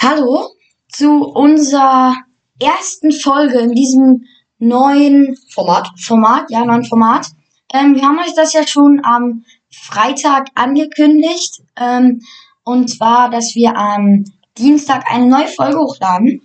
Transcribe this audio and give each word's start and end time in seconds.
Hallo 0.00 0.50
zu 0.92 1.24
unserer 1.24 2.14
ersten 2.62 3.10
Folge 3.10 3.58
in 3.58 3.72
diesem 3.72 4.26
neuen 4.60 5.36
Format. 5.52 5.88
Format, 5.98 6.44
ja, 6.50 6.64
neuen 6.64 6.84
Format. 6.84 7.26
Ähm, 7.74 7.96
wir 7.96 8.02
haben 8.02 8.20
euch 8.20 8.32
das 8.36 8.52
ja 8.52 8.64
schon 8.64 9.00
am 9.02 9.44
Freitag 9.72 10.50
angekündigt. 10.54 11.62
Ähm, 11.76 12.20
und 12.62 12.88
zwar, 12.88 13.28
dass 13.28 13.56
wir 13.56 13.76
am 13.76 14.22
Dienstag 14.56 15.10
eine 15.10 15.26
neue 15.26 15.48
Folge 15.48 15.78
hochladen. 15.78 16.42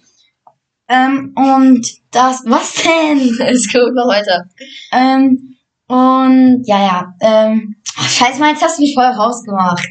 Ähm, 0.87 1.35
und 1.35 1.87
das, 2.09 2.41
was 2.45 2.73
denn? 2.73 3.37
Es 3.39 3.67
geht 3.67 3.93
noch 3.93 4.07
weiter. 4.07 4.49
Ähm, 4.91 5.57
und 5.87 6.63
ja, 6.65 6.81
ja. 6.81 7.13
Ähm, 7.21 7.75
scheiße, 7.85 8.39
mal, 8.39 8.53
jetzt 8.53 8.63
hast 8.63 8.79
du 8.79 8.81
mich 8.81 8.95
voll 8.95 9.05
rausgemacht. 9.05 9.87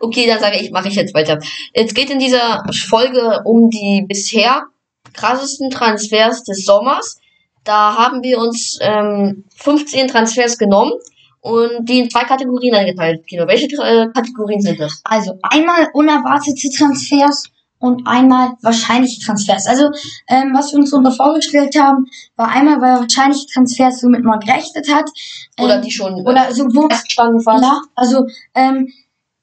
Okay, 0.00 0.26
dann 0.26 0.40
sage 0.40 0.58
ich, 0.58 0.70
mache 0.70 0.88
ich 0.88 0.94
jetzt 0.94 1.14
weiter. 1.14 1.38
Es 1.72 1.94
geht 1.94 2.10
in 2.10 2.18
dieser 2.18 2.64
Folge 2.88 3.42
um 3.44 3.70
die 3.70 4.04
bisher 4.08 4.64
krassesten 5.12 5.70
Transfers 5.70 6.42
des 6.44 6.64
Sommers. 6.64 7.20
Da 7.64 7.96
haben 7.96 8.22
wir 8.22 8.38
uns 8.38 8.78
ähm, 8.80 9.44
15 9.56 10.08
Transfers 10.08 10.56
genommen 10.56 10.92
und 11.40 11.88
die 11.88 12.00
in 12.00 12.10
zwei 12.10 12.24
Kategorien 12.24 12.74
eingeteilt. 12.74 13.26
Kino, 13.26 13.46
welche 13.46 13.66
äh, 13.66 14.08
Kategorien 14.12 14.60
sind 14.60 14.80
das? 14.80 15.00
Also 15.04 15.38
einmal 15.42 15.88
unerwartete 15.92 16.70
Transfers 16.70 17.44
und 17.78 18.06
einmal 18.06 18.52
wahrscheinliche 18.62 19.20
Transfers. 19.24 19.66
Also 19.66 19.86
ähm, 20.28 20.52
was 20.54 20.72
wir 20.72 20.78
uns 20.78 20.90
darunter 20.90 21.12
vorgestellt 21.12 21.74
haben, 21.78 22.06
war 22.36 22.48
einmal 22.48 22.78
bei 22.78 23.00
wahrscheinliche 23.00 23.46
Transfers, 23.52 24.02
womit 24.02 24.22
man 24.22 24.38
gerechnet 24.38 24.86
hat. 24.92 25.08
Ähm, 25.56 25.64
Oder 25.64 25.78
die 25.80 25.90
schon 25.90 26.14
oder 26.26 26.52
so 26.52 26.64
wo 26.64 26.88
feststanden 26.88 27.40
fast. 27.40 27.64
ja, 27.64 27.80
also 27.94 28.26
ähm, 28.54 28.92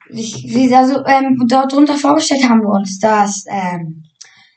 ich, 0.10 0.44
wie- 0.48 0.74
also 0.76 1.04
ähm, 1.06 1.46
dort 1.48 1.72
drunter 1.74 1.96
vorgestellt 1.96 2.48
haben 2.50 2.62
wir 2.62 2.70
uns, 2.70 3.00
dass 3.00 3.46
ähm, 3.50 4.04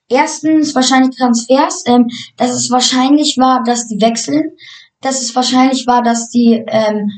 erstens 0.09 0.75
wahrscheinlich 0.75 1.17
Transfers, 1.17 1.85
ähm, 1.87 2.09
dass 2.37 2.51
es 2.53 2.71
wahrscheinlich 2.71 3.37
war, 3.39 3.63
dass 3.65 3.87
die 3.87 4.01
wechseln, 4.01 4.51
dass 5.01 5.21
es 5.23 5.35
wahrscheinlich 5.35 5.87
war, 5.87 6.03
dass 6.03 6.29
die 6.31 6.63
ähm, 6.67 7.11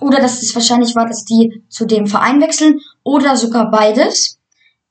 oder 0.00 0.18
dass 0.20 0.42
es 0.42 0.54
wahrscheinlich 0.54 0.94
war, 0.96 1.06
dass 1.06 1.24
die 1.24 1.62
zu 1.68 1.84
dem 1.84 2.06
Verein 2.06 2.40
wechseln 2.40 2.80
oder 3.02 3.36
sogar 3.36 3.70
beides. 3.70 4.36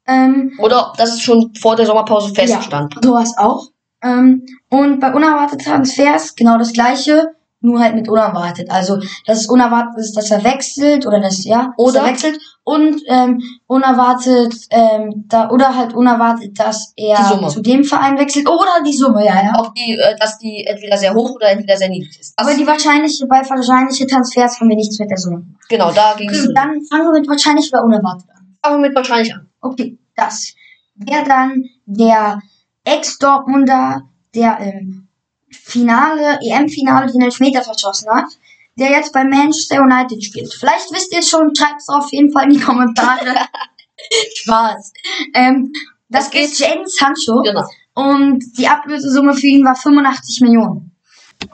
Ähm, 0.10 0.54
Oder 0.60 0.94
dass 0.98 1.14
es 1.16 1.22
schon 1.22 1.54
vor 1.60 1.76
der 1.76 1.86
Sommerpause 1.86 2.34
feststand. 2.34 2.96
ja, 2.96 3.02
sowas 3.04 3.34
auch. 3.38 3.68
Ähm, 4.02 4.46
und 4.70 5.02
bei 5.02 5.14
unerwarteten 5.14 5.66
Transfers 5.66 6.34
genau 6.36 6.58
das 6.58 6.72
gleiche, 6.72 7.32
nur 7.60 7.80
halt 7.80 7.96
mit 7.96 8.08
unerwartet. 8.08 8.70
Also, 8.70 8.98
dass 9.26 9.40
es 9.42 9.48
unerwartet 9.48 9.98
ist, 9.98 10.16
dass 10.16 10.30
er 10.32 10.44
wechselt 10.44 11.08
oder 11.08 11.20
dass, 11.20 11.44
ja, 11.44 11.74
Oder- 11.78 11.94
dass 11.94 12.04
er 12.04 12.12
wechselt. 12.12 12.40
Und 12.64 13.02
ähm, 13.08 13.42
unerwartet, 13.66 14.54
ähm, 14.72 15.24
da, 15.28 15.50
oder 15.50 15.74
halt 15.76 15.94
unerwartet, 15.94 16.60
dass 16.60 16.92
er 16.98 17.48
zu 17.48 17.62
dem 17.62 17.84
Verein 17.86 18.18
wechselt. 18.20 18.48
Oder 18.50 18.84
die 18.86 18.92
Summe, 18.96 19.26
ja, 19.26 19.36
ja. 19.42 19.54
Auch 19.56 19.74
die, 19.74 19.94
äh, 19.94 20.16
dass 20.20 20.38
die 20.38 20.66
entweder 20.66 20.98
sehr 20.98 21.14
hoch 21.14 21.32
oder 21.36 21.50
entweder 21.50 21.78
sehr 21.78 21.88
niedrig 21.90 22.20
ist. 22.20 22.34
Das, 22.38 22.46
Aber 22.46 22.56
die 22.58 22.68
wahrscheinliche, 22.68 23.26
bei 23.28 23.38
wahrscheinliche 23.50 24.06
Transfers 24.06 24.60
haben 24.60 24.68
wir 24.68 24.76
nichts 24.76 25.00
mit 25.00 25.10
der 25.10 25.18
Summe. 25.18 25.46
genau, 25.70 25.92
da 25.94 26.14
ging 26.18 26.30
es. 26.30 26.44
Okay, 26.44 26.54
dann 26.54 26.82
fangen 26.90 27.06
wir 27.06 27.20
mit 27.20 27.30
wahrscheinlich 27.30 27.72
oder 27.74 27.84
unerwartet 27.86 28.30
an. 28.32 28.58
Fangen 28.62 28.82
wir 28.82 28.90
mit 28.90 28.98
wahrscheinlich 28.98 29.34
an. 29.34 29.48
Okay, 29.62 29.98
das 30.18 30.54
wäre 30.96 31.24
dann 31.24 31.64
der 31.86 32.42
Ex-Dortmunder, 32.84 34.02
der 34.36 34.60
im 34.60 35.07
Finale, 35.52 36.40
EM-Finale 36.42 37.12
den 37.12 37.22
Elfmeter 37.22 37.64
verschossen 37.64 38.10
hat, 38.10 38.26
der 38.78 38.92
jetzt 38.92 39.14
bei 39.14 39.24
Manchester 39.24 39.82
United 39.82 40.24
spielt. 40.24 40.54
Vielleicht 40.54 40.92
wisst 40.92 41.12
ihr 41.14 41.20
es 41.20 41.30
schon, 41.30 41.56
schreibt 41.56 41.82
es 41.82 41.90
auf 41.90 42.12
jeden 42.12 42.32
Fall 42.32 42.46
in 42.46 42.52
die 42.58 42.60
Kommentare. 42.60 43.36
Spaß. 44.36 44.94
Ähm, 45.34 45.72
das 46.10 46.30
geht- 46.30 46.46
ist 46.46 46.60
Jadon 46.60 46.86
Sancho 46.86 47.42
Genau. 47.42 47.64
und 47.96 48.44
die 48.58 48.68
Ablösesumme 48.68 49.34
für 49.34 49.48
ihn 49.48 49.66
war 49.66 49.76
85 49.76 50.42
Millionen. 50.42 50.92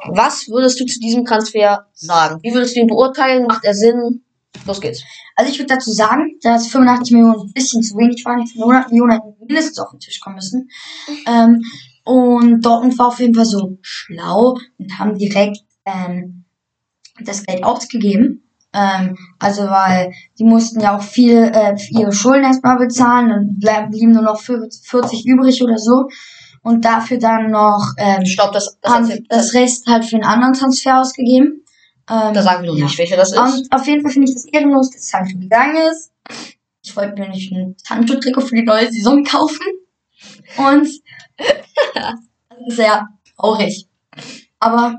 Was 0.09 0.47
würdest 0.47 0.79
du 0.79 0.85
zu 0.85 0.99
diesem 0.99 1.25
Transfer 1.25 1.87
sagen? 1.93 2.39
Wie 2.41 2.53
würdest 2.53 2.75
du 2.75 2.81
ihn 2.81 2.87
beurteilen? 2.87 3.45
Macht 3.47 3.63
er 3.65 3.73
Sinn? 3.73 4.23
Los 4.65 4.79
geht's. 4.79 5.03
Also 5.35 5.51
ich 5.51 5.57
würde 5.59 5.73
dazu 5.73 5.91
sagen, 5.91 6.37
dass 6.41 6.67
85 6.67 7.11
Millionen 7.13 7.41
ein 7.47 7.53
bisschen 7.53 7.81
zu 7.83 7.97
wenig 7.97 8.23
waren. 8.23 8.45
Die 8.45 8.59
100 8.59 8.89
Millionen 8.91 9.11
hätten 9.13 9.33
mindestens 9.39 9.79
auf 9.79 9.89
den 9.91 9.99
Tisch 9.99 10.19
kommen 10.19 10.35
müssen. 10.35 10.69
Ähm, 11.25 11.61
und 12.03 12.61
Dortmund 12.65 12.97
war 12.99 13.07
auf 13.07 13.19
jeden 13.19 13.33
Fall 13.33 13.45
so 13.45 13.77
schlau 13.81 14.57
und 14.77 14.99
haben 14.99 15.17
direkt 15.17 15.59
ähm, 15.85 16.43
das 17.21 17.43
Geld 17.45 17.63
ausgegeben. 17.63 18.43
Ähm, 18.73 19.15
also 19.39 19.63
weil 19.63 20.11
die 20.39 20.43
mussten 20.43 20.79
ja 20.79 20.97
auch 20.97 21.03
viel 21.03 21.37
äh, 21.37 21.75
ihre 21.91 22.11
Schulden 22.11 22.43
erstmal 22.43 22.77
bezahlen. 22.77 23.29
Dann 23.29 23.55
bleib- 23.59 23.91
blieben 23.91 24.11
nur 24.11 24.23
noch 24.23 24.41
40 24.41 25.25
übrig 25.25 25.61
oder 25.63 25.77
so. 25.77 26.07
Und 26.63 26.83
dafür 26.85 27.19
dann 27.19 27.51
noch 27.51 27.93
ähm, 27.97 28.23
glaube, 28.23 28.53
das, 28.53 28.77
das, 28.81 28.93
haben 28.93 29.25
das 29.29 29.53
Rest 29.53 29.85
halt 29.85 30.05
für 30.05 30.15
einen 30.15 30.25
anderen 30.25 30.53
Transfer 30.53 30.99
ausgegeben. 30.99 31.63
Ähm, 32.09 32.33
da 32.33 32.41
sagen 32.41 32.63
wir 32.63 32.71
noch 32.71 32.77
ja. 32.77 32.85
nicht, 32.85 32.97
welcher 32.97 33.15
das 33.15 33.31
ist. 33.31 33.37
und 33.37 33.71
auf 33.71 33.85
jeden 33.87 34.01
Fall 34.01 34.11
finde 34.11 34.29
ich 34.29 34.33
das 34.33 34.45
ehrenlos, 34.45 34.89
dass 34.89 35.07
Sancho 35.07 35.37
gegangen 35.37 35.77
ist. 35.91 36.11
Ich 36.83 36.95
wollte 36.95 37.21
mir 37.21 37.29
nicht 37.29 37.51
ein 37.53 37.75
Sancho-Trikot 37.77 38.41
für 38.41 38.55
die 38.55 38.63
neue 38.63 38.91
Saison 38.91 39.23
kaufen. 39.23 39.65
Und 40.57 40.87
sehr 42.67 43.07
traurig. 43.35 43.87
Aber 44.59 44.95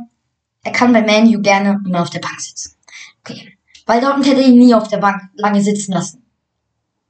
er 0.62 0.72
kann 0.72 0.92
bei 0.92 1.02
Man 1.02 1.34
U 1.34 1.40
gerne 1.40 1.80
immer 1.86 2.02
auf 2.02 2.10
der 2.10 2.20
Bank 2.20 2.40
sitzen. 2.40 2.76
Okay. 3.20 3.58
Weil 3.86 4.00
Dortmund 4.00 4.26
hätte 4.26 4.42
ihn 4.42 4.58
nie 4.58 4.74
auf 4.74 4.88
der 4.88 4.98
Bank 4.98 5.22
lange 5.34 5.62
sitzen 5.62 5.92
lassen. 5.92 6.24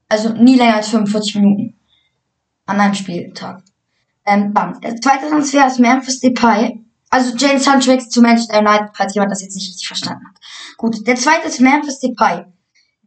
Also 0.08 0.30
nie 0.30 0.56
länger 0.56 0.76
als 0.76 0.88
45 0.88 1.36
Minuten. 1.36 1.80
An 2.66 2.80
einem 2.80 2.94
Spieltag. 2.94 3.62
Ähm, 4.26 4.54
dann, 4.54 4.80
der 4.80 4.96
zweite 5.00 5.28
Transfer 5.28 5.66
ist 5.66 5.78
Memphis 5.78 6.20
Depay. 6.20 6.80
Also 7.10 7.36
Jane 7.36 7.60
Sancho 7.60 7.90
wechselt 7.90 8.12
zu 8.12 8.22
Manchester 8.22 8.58
United, 8.58 8.90
falls 8.94 9.14
jemand 9.14 9.30
das 9.30 9.42
jetzt 9.42 9.54
nicht 9.54 9.68
richtig 9.68 9.86
verstanden 9.86 10.24
hat. 10.26 10.40
Gut, 10.78 11.06
der 11.06 11.16
zweite 11.16 11.48
ist 11.48 11.60
Memphis 11.60 12.00
Depay. 12.00 12.44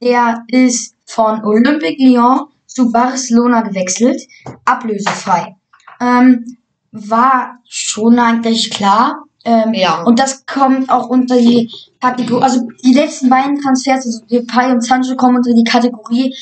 Der 0.01 0.43
ist 0.47 0.93
von 1.05 1.43
Olympique 1.43 2.01
Lyon 2.03 2.47
zu 2.77 2.91
Barcelona 2.91 3.61
gewechselt, 3.61 4.21
ablösefrei. 4.65 5.55
Ähm, 5.99 6.57
war 6.91 7.57
schon 7.67 8.19
eigentlich 8.19 8.69
klar. 8.69 9.23
Ähm, 9.43 9.73
Ja. 9.73 10.03
Und 10.03 10.19
das 10.19 10.45
kommt 10.45 10.89
auch 10.89 11.09
unter 11.09 11.37
die 11.37 11.71
Kategorie, 11.99 12.43
also 12.43 12.67
die 12.83 12.93
letzten 12.93 13.29
beiden 13.29 13.59
Transfers, 13.59 14.05
also 14.05 14.25
Depay 14.29 14.71
und 14.71 14.81
Sancho 14.81 15.15
kommen 15.15 15.37
unter 15.37 15.53
die 15.53 15.63
Kategorie 15.63 16.35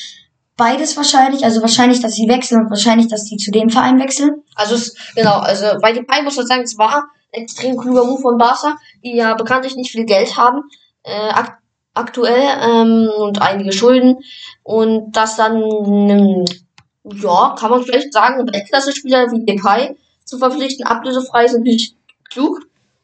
beides 0.58 0.96
wahrscheinlich, 0.96 1.44
also 1.44 1.60
wahrscheinlich, 1.60 2.00
dass 2.00 2.14
sie 2.14 2.28
wechseln 2.28 2.62
und 2.62 2.70
wahrscheinlich, 2.70 3.08
dass 3.08 3.24
sie 3.24 3.36
zu 3.36 3.50
dem 3.50 3.70
Verein 3.70 3.98
wechseln. 3.98 4.42
Also 4.54 4.74
es, 4.74 4.94
genau, 5.14 5.38
also 5.38 5.66
bei 5.80 5.92
Depay 5.92 6.22
muss 6.22 6.36
man 6.36 6.46
sagen, 6.46 6.62
es 6.62 6.76
war 6.78 7.08
ein 7.34 7.42
extrem 7.42 7.76
kluger 7.76 8.04
Move 8.04 8.20
von 8.20 8.38
Barca, 8.38 8.76
die 9.04 9.16
ja 9.16 9.34
bekanntlich 9.34 9.76
nicht 9.76 9.90
viel 9.92 10.04
Geld 10.04 10.36
haben, 10.36 10.62
äh, 11.02 11.30
aktuell, 11.96 12.46
ähm, 12.62 13.10
und 13.16 13.40
einige 13.40 13.72
Schulden. 13.72 14.18
Und 14.62 15.12
das 15.12 15.36
dann, 15.36 15.56
ähm, 15.62 16.44
ja, 17.04 17.54
kann 17.58 17.70
man 17.70 17.82
vielleicht 17.82 18.12
sagen, 18.12 18.40
ein 18.40 18.52
Weltklasse-Spieler 18.52 19.30
wie 19.32 19.44
Depay 19.44 19.96
zu 20.24 20.38
verpflichten, 20.38 20.86
ablösefrei 20.86 21.44
ist 21.44 21.56
natürlich 21.56 21.94
klug. 22.30 22.60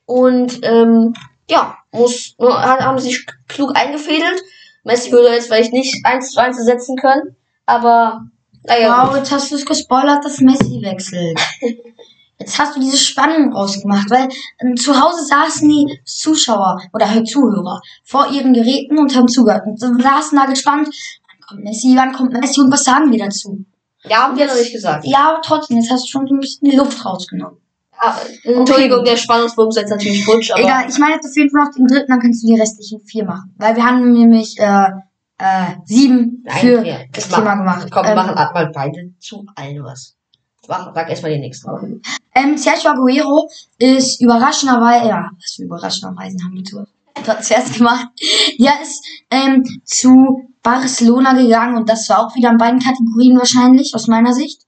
Und 0.07 0.61
ähm, 0.63 1.15
ja, 1.49 1.77
muss, 1.93 2.35
äh, 2.39 2.47
haben 2.47 2.99
sich 2.99 3.27
klug 3.49 3.77
eingefädelt. 3.77 4.43
Messi 4.85 5.13
würde 5.13 5.29
jetzt 5.29 5.47
vielleicht 5.47 5.73
nicht 5.73 6.05
eins 6.05 6.31
zu 6.33 6.41
eins 6.41 6.59
ersetzen 6.59 6.97
können, 6.97 7.37
aber 7.67 8.27
naja. 8.65 9.09
Wow, 9.09 9.17
jetzt 9.17 9.33
hast 9.33 9.51
du 9.51 9.57
es 9.57 9.67
gespoilert, 9.67 10.25
dass 10.25 10.41
Messi 10.41 10.81
wechselt. 10.83 11.41
Jetzt 12.43 12.59
hast 12.59 12.75
du 12.77 12.81
diese 12.81 12.97
Spannung 12.97 13.53
rausgemacht, 13.53 14.11
weil 14.11 14.29
ähm, 14.61 14.77
zu 14.77 14.99
Hause 15.01 15.25
saßen 15.25 15.69
die 15.69 16.01
Zuschauer 16.05 16.81
oder 16.93 17.09
halt 17.09 17.29
Zuhörer 17.29 17.81
vor 18.05 18.27
ihren 18.33 18.53
Geräten 18.53 18.99
und 18.99 19.15
haben 19.15 19.29
zugehört 19.29 19.63
und 19.67 19.79
saßen 19.79 20.37
da 20.37 20.47
gespannt, 20.47 20.89
wann 21.29 21.41
kommt 21.49 21.65
Messi, 21.65 21.95
wann 21.97 22.13
kommt 22.13 22.33
Messi 22.33 22.61
und 22.61 22.73
was 22.73 22.83
sagen 22.83 23.13
wir 23.13 23.19
dazu? 23.25 23.65
Ja, 24.05 24.25
haben 24.25 24.37
wir 24.37 24.47
noch 24.49 24.57
nicht 24.57 24.73
gesagt. 24.73 25.05
Ja, 25.07 25.31
aber 25.31 25.43
trotzdem, 25.43 25.77
jetzt 25.79 25.91
hast 25.93 26.05
du 26.05 26.09
schon 26.09 26.27
ein 26.29 26.41
bisschen 26.41 26.69
die 26.69 26.77
Luft 26.77 27.05
rausgenommen. 27.05 27.59
Ah, 27.97 28.17
Entschuldigung, 28.43 29.05
der 29.05 29.17
Spannungsbogen 29.17 29.71
ist 29.71 29.77
jetzt 29.77 29.91
natürlich 29.91 30.25
futsch, 30.25 30.51
aber 30.51 30.61
Egal, 30.61 30.85
ich 30.89 30.99
meine 30.99 31.15
jetzt 31.15 31.27
auf 31.29 31.37
jeden 31.37 31.51
Fall 31.51 31.65
noch 31.67 31.71
den 31.73 31.87
dritten, 31.87 32.11
dann 32.11 32.19
kannst 32.19 32.43
du 32.43 32.49
die 32.49 32.59
restlichen 32.61 33.01
vier 33.07 33.25
machen. 33.25 33.55
Weil 33.59 33.77
wir 33.77 33.85
haben 33.87 34.11
nämlich 34.13 34.59
äh, 34.59 34.89
äh, 35.39 35.67
sieben 35.85 36.43
Nein, 36.45 36.59
für 36.61 36.83
wir- 36.83 37.07
das 37.13 37.29
Thema 37.29 37.55
machen- 37.55 37.59
gemacht. 37.61 37.89
Komm, 37.93 38.03
wir 38.03 38.11
Ähm, 38.11 38.17
machen 38.17 38.35
mal 38.35 38.71
beide 38.75 39.13
zu 39.21 39.47
allen 39.55 39.85
was. 39.85 40.17
Mach, 40.69 40.95
sag 40.95 41.11
erstmal 41.11 41.33
den 41.33 41.41
nächsten. 41.41 42.01
Ähm, 42.35 42.57
Sergio 42.57 42.91
Aguero 42.91 43.49
ist 43.79 44.21
überraschenderweise, 44.21 45.09
ja, 45.09 45.31
was 45.37 45.55
für 45.57 45.65
überraschenderweise 45.65 46.37
haben 46.45 46.55
wir 46.55 46.65
zu 46.65 46.87
Transfers 47.25 47.73
gemacht. 47.77 48.07
Der 48.59 48.81
ist 48.81 49.05
ähm, 49.31 49.65
zu 49.85 50.49
Barcelona 50.63 51.35
gegangen 51.35 51.77
und 51.77 51.89
das 51.89 52.09
war 52.09 52.27
auch 52.27 52.37
wieder 52.37 52.51
in 52.51 52.59
beiden 52.59 52.81
Kategorien 52.81 53.37
wahrscheinlich, 53.37 53.93
aus 53.95 54.07
meiner 54.07 54.33
Sicht. 54.33 54.63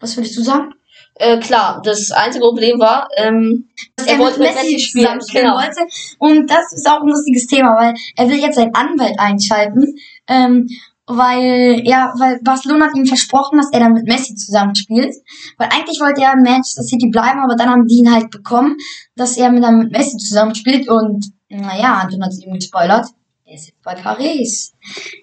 Was 0.00 0.16
würdest 0.16 0.36
du 0.36 0.42
sagen? 0.42 0.74
Äh, 1.18 1.38
klar, 1.38 1.80
das 1.82 2.10
einzige 2.10 2.44
Problem 2.44 2.78
war, 2.78 3.08
ähm, 3.16 3.68
Dass 3.96 4.06
Er 4.06 4.18
wollte 4.18 4.38
mit 4.38 4.54
Messi 4.54 4.78
spielen, 4.78 5.04
zusammenspielen 5.04 5.46
genau. 5.46 5.56
wollte. 5.56 5.80
Und 6.18 6.50
das 6.50 6.72
ist 6.74 6.86
auch 6.86 7.00
ein 7.00 7.08
lustiges 7.08 7.46
Thema, 7.46 7.74
weil 7.78 7.94
er 8.16 8.28
will 8.28 8.38
jetzt 8.38 8.56
seinen 8.56 8.74
Anwalt 8.74 9.18
einschalten. 9.18 9.96
Ähm, 10.28 10.68
weil, 11.06 11.82
ja, 11.84 12.12
weil 12.18 12.40
Barcelona 12.42 12.86
hat 12.86 12.96
ihm 12.96 13.06
versprochen, 13.06 13.58
dass 13.58 13.70
er 13.72 13.80
dann 13.80 13.92
mit 13.92 14.06
Messi 14.06 14.34
zusammenspielt. 14.34 15.14
Weil 15.56 15.68
eigentlich 15.70 16.00
wollte 16.00 16.22
er 16.22 16.32
in 16.32 16.42
Manchester 16.42 16.82
City 16.82 17.08
bleiben, 17.08 17.40
aber 17.40 17.54
dann 17.54 17.70
haben 17.70 17.86
die 17.86 17.98
ihn 17.98 18.12
halt 18.12 18.30
bekommen, 18.30 18.76
dass 19.14 19.36
er 19.36 19.50
mit, 19.50 19.62
dann 19.62 19.78
mit 19.78 19.92
Messi 19.92 20.16
zusammenspielt 20.16 20.88
und, 20.88 21.26
naja, 21.48 22.00
Anton 22.02 22.24
hat 22.24 22.32
es 22.32 22.42
ihm 22.42 22.54
gespoilert. 22.54 23.06
Er 23.44 23.54
ist 23.54 23.68
jetzt 23.68 23.82
bei 23.82 23.94
Paris. 23.94 24.74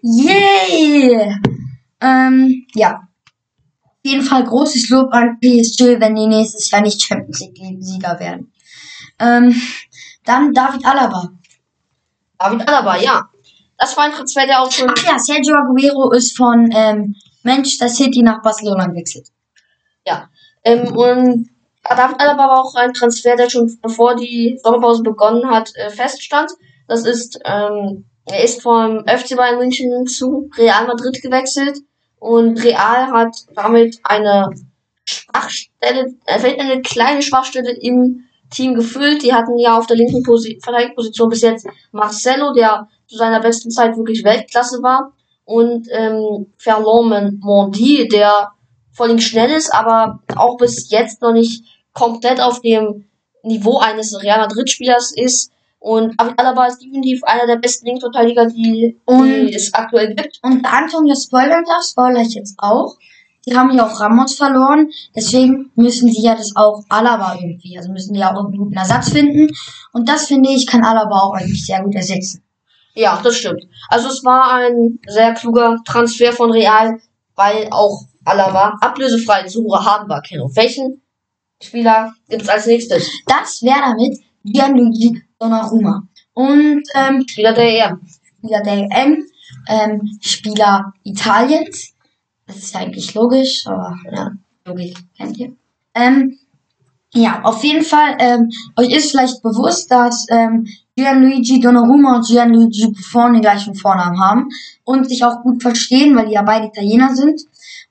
Yay! 0.02 1.36
Ähm, 2.00 2.66
ja. 2.74 3.02
Auf 3.84 4.10
jeden 4.10 4.24
Fall 4.24 4.44
großes 4.44 4.90
Lob 4.90 5.14
an 5.14 5.40
PSG, 5.40 6.00
wenn 6.00 6.16
die 6.16 6.28
nächstes 6.28 6.72
Jahr 6.72 6.82
nicht 6.82 7.02
Champions 7.02 7.40
League-Sieger 7.42 8.20
werden. 8.20 8.52
Ähm, 9.20 9.54
dann 10.24 10.54
David 10.54 10.86
Alaba. 10.86 11.32
David 12.38 12.68
Alaba, 12.68 12.98
ja. 12.98 13.30
Das 13.84 13.98
war 13.98 14.06
ein 14.06 14.14
Transfer, 14.14 14.46
der 14.48 14.62
auch 14.62 14.72
schon. 14.72 14.90
Ach 14.98 15.04
ja, 15.04 15.20
Sergio 15.20 15.56
Aguero 15.56 16.12
ist 16.12 16.38
von 16.38 16.70
ähm, 16.74 17.16
Manchester 17.44 17.90
City 17.90 18.24
nach 18.24 18.42
Barcelona 18.42 18.88
gewechselt. 18.88 19.28
Ja. 20.08 20.30
Ähm, 20.64 20.96
und 20.96 21.50
David 21.84 22.18
Alaba 22.18 22.48
war 22.48 22.62
auch 22.62 22.76
ein 22.76 22.94
Transfer, 22.94 23.36
der 23.36 23.50
schon 23.50 23.78
bevor 23.82 24.16
die 24.16 24.58
Sommerpause 24.64 25.04
begonnen 25.04 25.52
hat, 25.52 25.76
äh, 25.76 25.90
feststand. 25.90 26.52
Das 26.88 27.06
ist, 27.06 27.38
ähm, 27.44 28.06
er 28.24 28.46
ist 28.46 28.62
vom 28.62 29.04
FC 29.06 29.36
Bayern 29.36 29.58
München 29.58 30.08
zu 30.08 30.50
Real 30.58 30.88
Madrid 30.88 31.22
gewechselt 31.22 31.80
und 32.20 32.64
Real 32.64 33.12
hat 33.12 33.36
damit 33.54 34.00
eine 34.04 34.50
Schwachstelle, 35.04 36.14
äh, 36.26 36.40
vielleicht 36.40 36.62
eine 36.62 36.82
kleine 36.82 37.22
Schwachstelle 37.22 37.74
im 37.82 38.24
Team 38.54 38.76
gefüllt. 38.76 39.24
Die 39.24 39.34
hatten 39.34 39.58
ja 39.58 39.78
auf 39.78 39.88
der 39.88 39.98
linken 39.98 40.24
Posi 40.24 40.60
Verteidigungsposition 40.62 41.30
bis 41.30 41.42
jetzt 41.42 41.68
Marcelo, 41.92 42.54
der 42.54 42.88
zu 43.08 43.18
seiner 43.18 43.40
besten 43.40 43.72
Zeit 43.72 43.98
wirklich 43.98 44.24
Weltklasse 44.24 44.82
war. 44.82 45.14
Und 45.46 45.88
ähm, 45.92 46.54
Ferland 46.58 47.42
Mondi, 47.42 48.08
der 48.08 48.52
vor 48.92 49.08
allem 49.08 49.20
schnell 49.20 49.50
ist, 49.50 49.74
aber 49.74 50.20
auch 50.36 50.58
bis 50.58 50.90
jetzt 50.90 51.22
noch 51.22 51.34
nicht 51.34 51.64
komplett 51.94 52.40
auf 52.40 52.62
dem 52.62 53.06
Niveau 53.44 53.80
eines 53.80 54.22
Real 54.24 54.40
Madrid-Spielers 54.40 55.14
ist. 55.16 55.52
Und 55.80 56.18
Alaba 56.18 56.68
ist 56.68 56.80
definitiv 56.80 57.24
einer 57.26 57.46
der 57.46 57.58
besten 57.58 57.88
Linksverteidiger, 57.88 58.46
die, 58.46 58.98
die 59.10 59.54
es 59.54 59.74
aktuell 59.74 60.16
gibt. 60.16 60.40
Und 60.42 60.66
Anton, 60.66 61.08
das 61.08 61.26
spoilern 61.26 61.66
darf, 61.66 61.84
spoiler 61.84 62.22
ich 62.22 62.36
jetzt 62.36 62.56
auch. 62.58 62.96
Die 63.46 63.56
haben 63.56 63.72
ja 63.76 63.86
auch 63.86 64.00
Ramos 64.00 64.36
verloren, 64.36 64.90
deswegen 65.16 65.72
müssen 65.76 66.12
sie 66.12 66.22
ja 66.22 66.36
das 66.36 66.56
auch 66.56 66.84
Alaba 66.88 67.36
irgendwie, 67.36 67.78
also 67.78 67.92
müssen 67.92 68.14
die 68.14 68.22
ja 68.22 68.34
auch 68.34 68.46
einen 68.46 68.58
guten 68.58 68.74
Ersatz 68.74 69.10
finden. 69.10 69.54
Und 69.92 70.08
das 70.08 70.28
finde 70.28 70.50
ich, 70.50 70.66
kann 70.66 70.84
Alaba 70.84 71.20
auch 71.20 71.34
eigentlich 71.34 71.66
sehr 71.66 71.82
gut 71.84 71.96
ersetzen. 71.96 72.42
Ja, 72.96 73.20
das 73.24 73.36
stimmt. 73.36 73.64
Also 73.90 74.10
es 74.10 74.24
war 74.24 74.54
ein 74.54 75.00
sehr 75.08 75.34
kluger 75.34 75.78
Transfer 75.84 76.32
von 76.32 76.52
Real, 76.52 77.00
weil 77.36 77.68
auch 77.72 78.04
Alaba 78.24 78.78
ablösefrei 78.80 79.44
zu 79.44 79.68
Habenbar 79.74 80.22
kennt. 80.22 80.56
Welchen 80.56 81.02
Spieler 81.62 82.14
gibt 82.30 82.44
es 82.44 82.50
als 82.50 82.66
nächstes? 82.68 83.10
Das 83.26 83.62
wäre 83.62 83.82
damit 83.82 84.20
Gianluigi 84.44 85.22
Donnarumma. 85.40 86.04
Und 86.34 86.84
ähm, 86.94 87.26
Spieler 87.28 87.54
der 87.54 87.88
EM. 87.88 88.02
Spieler 88.38 88.62
der 88.62 88.74
EM, 88.74 89.26
ähm, 89.68 90.20
Spieler 90.22 90.94
Italiens. 91.04 91.93
Das 92.54 92.64
ist 92.64 92.76
eigentlich 92.76 93.14
logisch, 93.16 93.66
aber 93.66 93.98
ja, 94.12 94.32
Logik 94.66 94.96
kennt 95.18 95.38
ihr. 95.38 95.54
Ähm, 95.96 96.38
ja, 97.16 97.42
auf 97.44 97.64
jeden 97.64 97.84
Fall, 97.84 98.16
ähm, 98.20 98.50
euch 98.78 98.92
ist 98.92 99.12
vielleicht 99.12 99.42
bewusst, 99.42 99.90
dass 99.90 100.26
ähm, 100.30 100.68
Gianluigi 100.96 101.60
Donnarumma 101.60 102.18
und 102.18 102.28
Gianluigi 102.28 102.88
Buffon 102.88 103.34
den 103.34 103.42
gleichen 103.42 103.76
Vornamen 103.76 104.20
haben 104.20 104.50
und 104.84 105.10
sich 105.10 105.24
auch 105.24 105.42
gut 105.42 105.62
verstehen, 105.62 106.16
weil 106.16 106.28
die 106.28 106.34
ja 106.34 106.44
beide 106.44 106.68
Italiener 106.68 107.16
sind. 107.16 107.42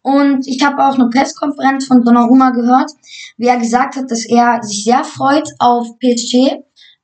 Und 0.03 0.47
ich 0.47 0.65
habe 0.65 0.85
auch 0.85 0.95
eine 0.95 1.09
Pressekonferenz 1.09 1.87
von 1.87 2.05
Donnarumma 2.05 2.51
gehört, 2.51 2.91
wie 3.37 3.47
er 3.47 3.59
gesagt 3.59 3.97
hat, 3.97 4.11
dass 4.11 4.27
er 4.27 4.63
sich 4.63 4.85
sehr 4.85 5.05
freut 5.05 5.49
auf 5.59 5.99
PSG, 5.99 6.63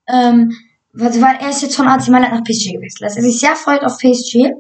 ähm, 0.09 0.53
weil 0.93 1.37
er 1.41 1.51
ist 1.51 1.63
jetzt 1.63 1.77
von 1.77 1.89
AC 1.89 2.09
Mailand 2.09 2.35
nach 2.35 2.45
PSG 2.45 2.73
gewechselt, 2.73 3.03
dass 3.03 3.17
er 3.17 3.23
sich 3.23 3.39
sehr 3.39 3.57
freut 3.57 3.85
auf 3.85 3.99
PSG 3.99 4.53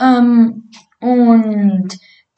ähm, 0.00 0.70
und 1.00 1.88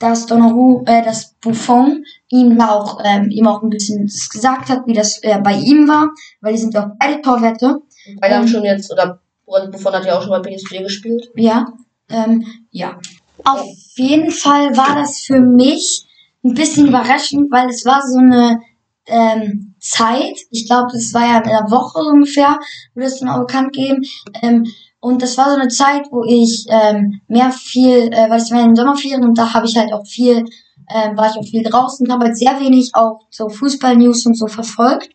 dass 0.02 0.26
Donnarumma, 0.26 0.82
äh, 0.86 1.04
dass 1.04 1.34
Buffon 1.40 2.04
ihm 2.28 2.60
auch 2.60 2.98
ähm, 3.04 3.30
ihm 3.30 3.46
auch 3.46 3.62
ein 3.62 3.70
bisschen 3.70 4.06
gesagt 4.06 4.68
hat, 4.68 4.86
wie 4.86 4.94
das 4.94 5.22
äh, 5.22 5.38
bei 5.38 5.54
ihm 5.54 5.86
war, 5.88 6.08
weil 6.40 6.54
die 6.54 6.58
sind 6.58 6.74
ja 6.74 6.84
auch 6.84 6.90
beide 6.98 7.22
Torwette. 7.22 7.80
Beide 8.20 8.34
haben 8.34 8.48
schon 8.48 8.64
jetzt, 8.64 8.90
oder 8.90 9.20
Buffon 9.46 9.92
hat 9.92 10.04
ja 10.04 10.18
auch 10.18 10.22
schon 10.22 10.30
bei 10.30 10.40
PSG 10.40 10.82
gespielt. 10.82 11.30
Ja, 11.36 11.72
ähm, 12.10 12.44
ja. 12.70 12.98
Auf 13.44 13.64
jeden 13.96 14.30
Fall 14.30 14.76
war 14.76 14.96
das 14.96 15.20
für 15.20 15.40
mich 15.40 16.04
ein 16.44 16.54
bisschen 16.54 16.88
überraschend, 16.88 17.50
weil 17.52 17.68
es 17.68 17.84
war 17.84 18.02
so 18.02 18.18
eine 18.18 18.60
ähm, 19.06 19.74
Zeit, 19.78 20.36
ich 20.50 20.66
glaube, 20.66 20.88
das 20.92 21.14
war 21.14 21.22
ja 21.22 21.38
in 21.38 21.50
einer 21.50 21.70
Woche 21.70 22.00
ungefähr, 22.00 22.58
wurde 22.94 23.06
es 23.06 23.20
dann 23.20 23.28
auch 23.28 23.46
bekannt 23.46 23.72
geben. 23.72 24.02
Ähm, 24.42 24.64
und 25.02 25.20
das 25.20 25.36
war 25.36 25.50
so 25.50 25.56
eine 25.56 25.66
Zeit, 25.66 26.04
wo 26.12 26.22
ich 26.22 26.64
ähm, 26.68 27.20
mehr 27.26 27.50
viel, 27.50 28.08
äh, 28.12 28.30
weil 28.30 28.40
ich 28.40 28.52
war 28.52 28.60
in 28.60 28.68
den 28.68 28.76
Sommerferien 28.76 29.24
und 29.24 29.36
da 29.36 29.52
habe 29.52 29.66
ich 29.66 29.76
halt 29.76 29.92
auch 29.92 30.06
viel, 30.06 30.44
ähm, 30.88 31.16
war 31.16 31.28
ich 31.28 31.36
auch 31.36 31.44
viel 31.44 31.64
draußen, 31.64 32.10
habe 32.12 32.26
halt 32.26 32.38
sehr 32.38 32.60
wenig 32.60 32.92
auch 32.94 33.18
so 33.28 33.48
Fußball-News 33.48 34.26
und 34.26 34.38
so 34.38 34.46
verfolgt. 34.46 35.10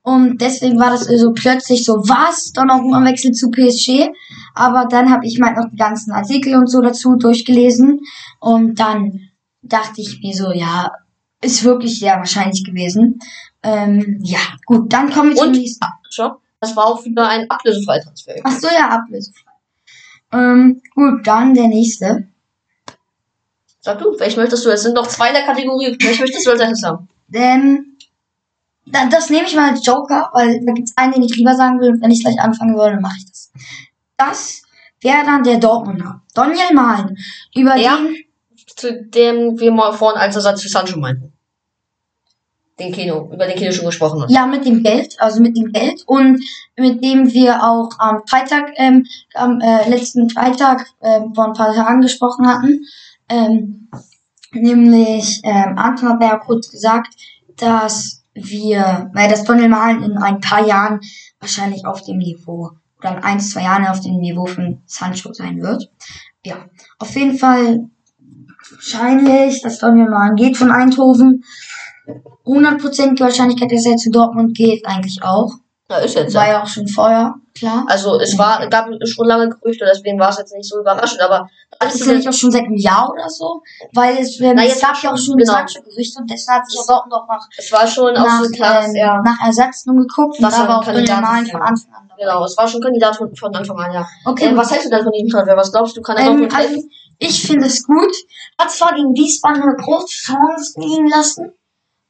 Und 0.00 0.40
deswegen 0.40 0.78
war 0.80 0.88
das 0.88 1.04
so 1.04 1.32
plötzlich 1.32 1.84
so, 1.84 1.96
was? 2.08 2.52
Dann 2.52 2.70
auch 2.70 2.80
mal 2.80 3.04
Wechsel 3.04 3.32
zu 3.32 3.50
PSG. 3.50 4.08
Aber 4.54 4.86
dann 4.88 5.10
habe 5.10 5.26
ich 5.26 5.38
mal 5.38 5.52
noch 5.52 5.68
die 5.70 5.76
ganzen 5.76 6.12
Artikel 6.12 6.54
und 6.54 6.68
so 6.70 6.80
dazu 6.80 7.16
durchgelesen. 7.16 8.00
Und 8.40 8.80
dann 8.80 9.20
dachte 9.60 10.00
ich 10.00 10.20
mir 10.22 10.34
so, 10.34 10.50
ja, 10.50 10.92
ist 11.42 11.62
wirklich 11.62 11.98
sehr 11.98 12.16
wahrscheinlich 12.16 12.64
gewesen. 12.64 13.18
Ähm, 13.62 14.18
ja, 14.22 14.38
gut, 14.64 14.90
dann 14.90 15.12
kommen 15.12 15.30
wir 15.30 15.36
zum 15.36 15.48
Und, 15.48 15.58
nächsten. 15.58 15.84
Schau, 16.08 16.36
das 16.66 16.76
war 16.76 16.86
auch 16.86 17.04
wieder 17.04 17.28
ein 17.28 17.48
Ablösefreitransfer. 17.50 18.34
Ach 18.44 18.58
so, 18.58 18.68
ja, 18.68 18.88
ablösefrei. 18.88 19.50
Ähm, 20.32 20.82
gut, 20.94 21.26
dann 21.26 21.54
der 21.54 21.68
nächste. 21.68 22.26
Sag 23.80 23.98
du, 24.00 24.18
welchen 24.18 24.40
möchtest 24.40 24.64
du? 24.64 24.70
Es 24.70 24.82
sind 24.82 24.94
noch 24.94 25.06
zwei 25.06 25.30
der 25.32 25.42
Kategorie. 25.44 25.96
Welchen 26.00 26.22
möchtest 26.22 26.46
du 26.46 26.50
als 26.50 26.60
erstes 26.60 26.82
haben? 26.82 27.08
Denn 27.28 27.96
da, 28.84 29.06
das 29.06 29.30
nehme 29.30 29.46
ich 29.46 29.54
mal 29.54 29.70
als 29.70 29.86
Joker, 29.86 30.30
weil 30.32 30.60
da 30.64 30.72
gibt 30.72 30.88
es 30.88 30.96
einen, 30.96 31.12
den 31.12 31.22
ich 31.22 31.36
lieber 31.36 31.54
sagen 31.54 31.80
will. 31.80 31.90
Und 31.90 32.02
wenn 32.02 32.10
ich 32.10 32.22
gleich 32.22 32.38
anfangen 32.40 32.76
würde, 32.76 33.00
mache 33.00 33.16
ich 33.18 33.26
das. 33.26 33.52
Das 34.16 34.62
wäre 35.00 35.24
dann 35.24 35.44
der 35.44 35.58
Dortmunder. 35.58 36.22
Daniel 36.34 36.72
Mahlen. 36.74 37.16
Über 37.54 37.76
Ja. 37.76 37.96
den 37.96 38.16
Zu 38.76 39.04
dem 39.04 39.58
wir 39.60 39.70
mal 39.72 39.92
vorhin 39.92 40.20
als 40.20 40.34
Ersatz 40.34 40.62
für 40.62 40.68
Sancho 40.68 40.98
meinten. 40.98 41.32
Den 42.78 42.92
Kino, 42.92 43.30
über 43.32 43.46
den 43.46 43.56
Kino 43.56 43.72
schon 43.72 43.86
gesprochen 43.86 44.22
hat. 44.22 44.30
Ja, 44.30 44.46
mit 44.46 44.66
dem 44.66 44.82
Geld, 44.82 45.16
also 45.18 45.40
mit 45.40 45.56
dem 45.56 45.72
Geld 45.72 46.02
und 46.06 46.42
mit 46.76 47.02
dem 47.02 47.32
wir 47.32 47.62
auch 47.64 47.90
am 47.98 48.22
Freitag, 48.28 48.72
ähm, 48.76 49.06
am 49.34 49.60
äh, 49.60 49.88
letzten 49.88 50.28
Freitag 50.28 50.86
ähm, 51.00 51.34
vor 51.34 51.46
ein 51.46 51.52
paar 51.54 51.74
Tagen 51.74 52.02
gesprochen 52.02 52.46
hatten. 52.46 52.84
Ähm, 53.30 53.88
nämlich, 54.52 55.40
ähm, 55.42 55.78
Anton 55.78 56.10
hat 56.10 56.22
ja 56.22 56.36
kurz 56.36 56.70
gesagt, 56.70 57.14
dass 57.56 58.24
wir, 58.34 59.10
weil 59.14 59.30
das 59.30 59.44
Tunnel 59.44 59.68
malen 59.68 60.02
in 60.02 60.18
ein 60.18 60.40
paar 60.40 60.66
Jahren 60.66 61.00
wahrscheinlich 61.40 61.86
auf 61.86 62.02
dem 62.02 62.18
Niveau 62.18 62.72
oder 62.98 63.16
in 63.16 63.24
ein, 63.24 63.40
zwei 63.40 63.62
Jahren 63.62 63.86
auf 63.86 64.00
dem 64.00 64.18
Niveau 64.18 64.46
von 64.46 64.82
Sancho 64.86 65.32
sein 65.32 65.62
wird. 65.62 65.90
Ja, 66.44 66.66
auf 66.98 67.14
jeden 67.14 67.38
Fall 67.38 67.88
wahrscheinlich, 68.70 69.62
dass 69.62 69.78
Tunnel 69.78 70.08
malen 70.08 70.36
geht 70.36 70.56
von 70.56 70.70
Eindhoven. 70.70 71.44
100% 72.44 73.20
Wahrscheinlichkeit, 73.20 73.72
dass 73.72 73.86
er 73.86 73.96
zu 73.96 74.10
Dortmund 74.10 74.56
geht, 74.56 74.86
eigentlich 74.86 75.22
auch. 75.22 75.52
Ja, 75.88 75.98
ist 75.98 76.16
jetzt 76.16 76.34
War 76.34 76.46
ja. 76.46 76.52
ja 76.52 76.62
auch 76.62 76.66
schon 76.66 76.88
vorher, 76.88 77.34
klar. 77.56 77.84
Also 77.86 78.18
es 78.18 78.36
war, 78.36 78.66
gab 78.68 78.88
schon 79.04 79.26
lange 79.26 79.48
Gerüchte, 79.50 79.84
deswegen 79.88 80.18
war 80.18 80.30
es 80.30 80.38
jetzt 80.38 80.52
nicht 80.52 80.68
so 80.68 80.80
überraschend, 80.80 81.20
aber 81.20 81.48
Das 81.78 81.94
ist 81.94 82.06
ja 82.06 82.14
nicht 82.14 82.28
auch 82.28 82.32
schon 82.32 82.50
seit 82.50 82.64
einem 82.64 82.76
Jahr 82.76 83.08
oder 83.12 83.30
so, 83.30 83.62
weil 83.94 84.18
es, 84.18 84.40
ähm, 84.40 84.54
Na, 84.56 84.64
es 84.64 84.80
gab 84.80 85.00
ja 85.00 85.12
auch 85.12 85.16
schon 85.16 85.36
genau. 85.36 85.52
Sancho-Gerüchte 85.52 86.20
und 86.20 86.28
deshalb 86.28 86.62
hat 86.62 86.68
sich 86.68 86.80
ja 86.80 86.82
Dortmund 86.88 87.14
auch 87.14 87.28
nach, 87.28 87.46
es 87.56 87.70
war 87.70 87.86
schon 87.86 88.16
auch 88.16 88.26
nach, 88.26 88.42
so 88.42 88.50
klar, 88.50 88.84
ähm, 88.84 88.96
er, 88.96 89.22
nach 89.22 89.46
Ersatz 89.46 89.86
nun 89.86 89.98
geguckt 89.98 90.38
Was 90.40 90.58
er 90.58 90.66
war 90.66 90.80
auch 90.80 90.84
Kandidat 90.84 91.22
Malen 91.22 91.46
von 91.46 91.60
ja. 91.60 91.66
Anfang 91.66 91.92
an 91.92 92.08
dabei. 92.08 92.22
genau, 92.22 92.44
es 92.44 92.56
war 92.56 92.66
schon 92.66 92.80
Kandidat 92.80 93.16
von, 93.16 93.36
von 93.36 93.54
Anfang 93.54 93.78
an, 93.78 93.92
ja. 93.92 94.08
Okay, 94.24 94.46
Ähm, 94.46 94.56
was 94.56 94.72
hältst 94.72 94.86
du 94.86 94.90
denn 94.90 95.04
von 95.04 95.12
diesem 95.12 95.28
Transfer? 95.28 95.56
Was 95.56 95.70
glaubst 95.70 95.96
du, 95.96 96.02
kann 96.02 96.16
er 96.16 96.26
ähm, 96.26 96.48
also, 96.52 96.82
ich 97.18 97.46
finde 97.46 97.66
es 97.66 97.86
gut. 97.86 98.12
Hat 98.58 98.70
zwar 98.70 98.94
gegen 98.94 99.14
Wiesbaden 99.14 99.62
eine 99.62 99.76
große 99.76 100.08
Chance 100.08 100.80
liegen 100.80 101.08
lassen, 101.08 101.52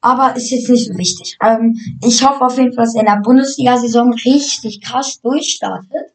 aber 0.07 0.35
ist 0.35 0.49
jetzt 0.51 0.69
nicht 0.69 0.87
so 0.87 0.97
wichtig. 0.97 1.37
Ähm, 1.43 1.77
ich 2.03 2.25
hoffe 2.25 2.45
auf 2.45 2.57
jeden 2.57 2.73
Fall, 2.73 2.85
dass 2.85 2.95
er 2.95 3.01
in 3.01 3.07
der 3.07 3.21
Bundesliga-Saison 3.21 4.13
richtig 4.13 4.81
krass 4.81 5.19
durchstartet 5.21 6.13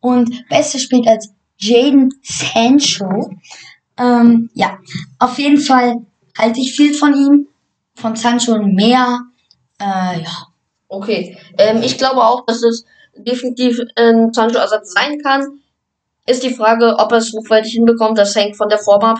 und 0.00 0.48
besser 0.48 0.78
spielt 0.78 1.06
als 1.06 1.32
Jaden 1.58 2.10
Sancho. 2.22 3.30
Ähm, 3.98 4.50
ja, 4.54 4.78
auf 5.18 5.38
jeden 5.38 5.60
Fall 5.60 5.96
halte 6.36 6.60
ich 6.60 6.74
viel 6.74 6.94
von 6.94 7.14
ihm, 7.14 7.48
von 7.94 8.16
Sancho 8.16 8.58
mehr. 8.62 9.20
Äh, 9.78 10.22
ja, 10.22 10.46
Okay. 10.88 11.36
Ähm, 11.58 11.82
ich 11.82 11.98
glaube 11.98 12.22
auch, 12.22 12.44
dass 12.46 12.62
es 12.62 12.84
definitiv 13.16 13.80
ein 13.96 14.32
Sancho-Ersatz 14.32 14.92
sein 14.92 15.18
kann. 15.22 15.60
ist 16.26 16.42
die 16.42 16.54
Frage, 16.54 16.96
ob 16.98 17.12
er 17.12 17.18
es 17.18 17.32
hochwertig 17.32 17.72
hinbekommt. 17.72 18.18
Das 18.18 18.34
hängt 18.34 18.56
von 18.56 18.68
der 18.68 18.78
Form 18.78 19.02
ab. 19.02 19.18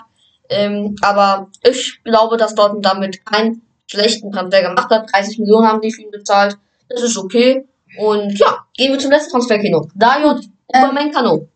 Ähm, 0.48 0.96
aber 1.02 1.50
ich 1.62 2.00
glaube, 2.04 2.36
dass 2.36 2.54
Dortmund 2.54 2.84
damit 2.84 3.24
keinen 3.24 3.62
schlechten 3.86 4.30
Transfer 4.30 4.62
gemacht 4.62 4.90
hat. 4.90 5.12
30 5.12 5.38
Millionen 5.38 5.66
haben 5.66 5.80
die 5.80 5.92
für 5.92 6.02
ihn 6.02 6.10
bezahlt. 6.10 6.56
Das 6.88 7.02
ist 7.02 7.16
okay. 7.16 7.66
Und 7.98 8.38
ja, 8.38 8.64
gehen 8.74 8.92
wir 8.92 8.98
zum 8.98 9.10
letzten 9.10 9.32
Transferkino. 9.32 9.88
Dario 9.94 10.38
Ähm, 10.72 10.84
Upamecano. 10.84 11.48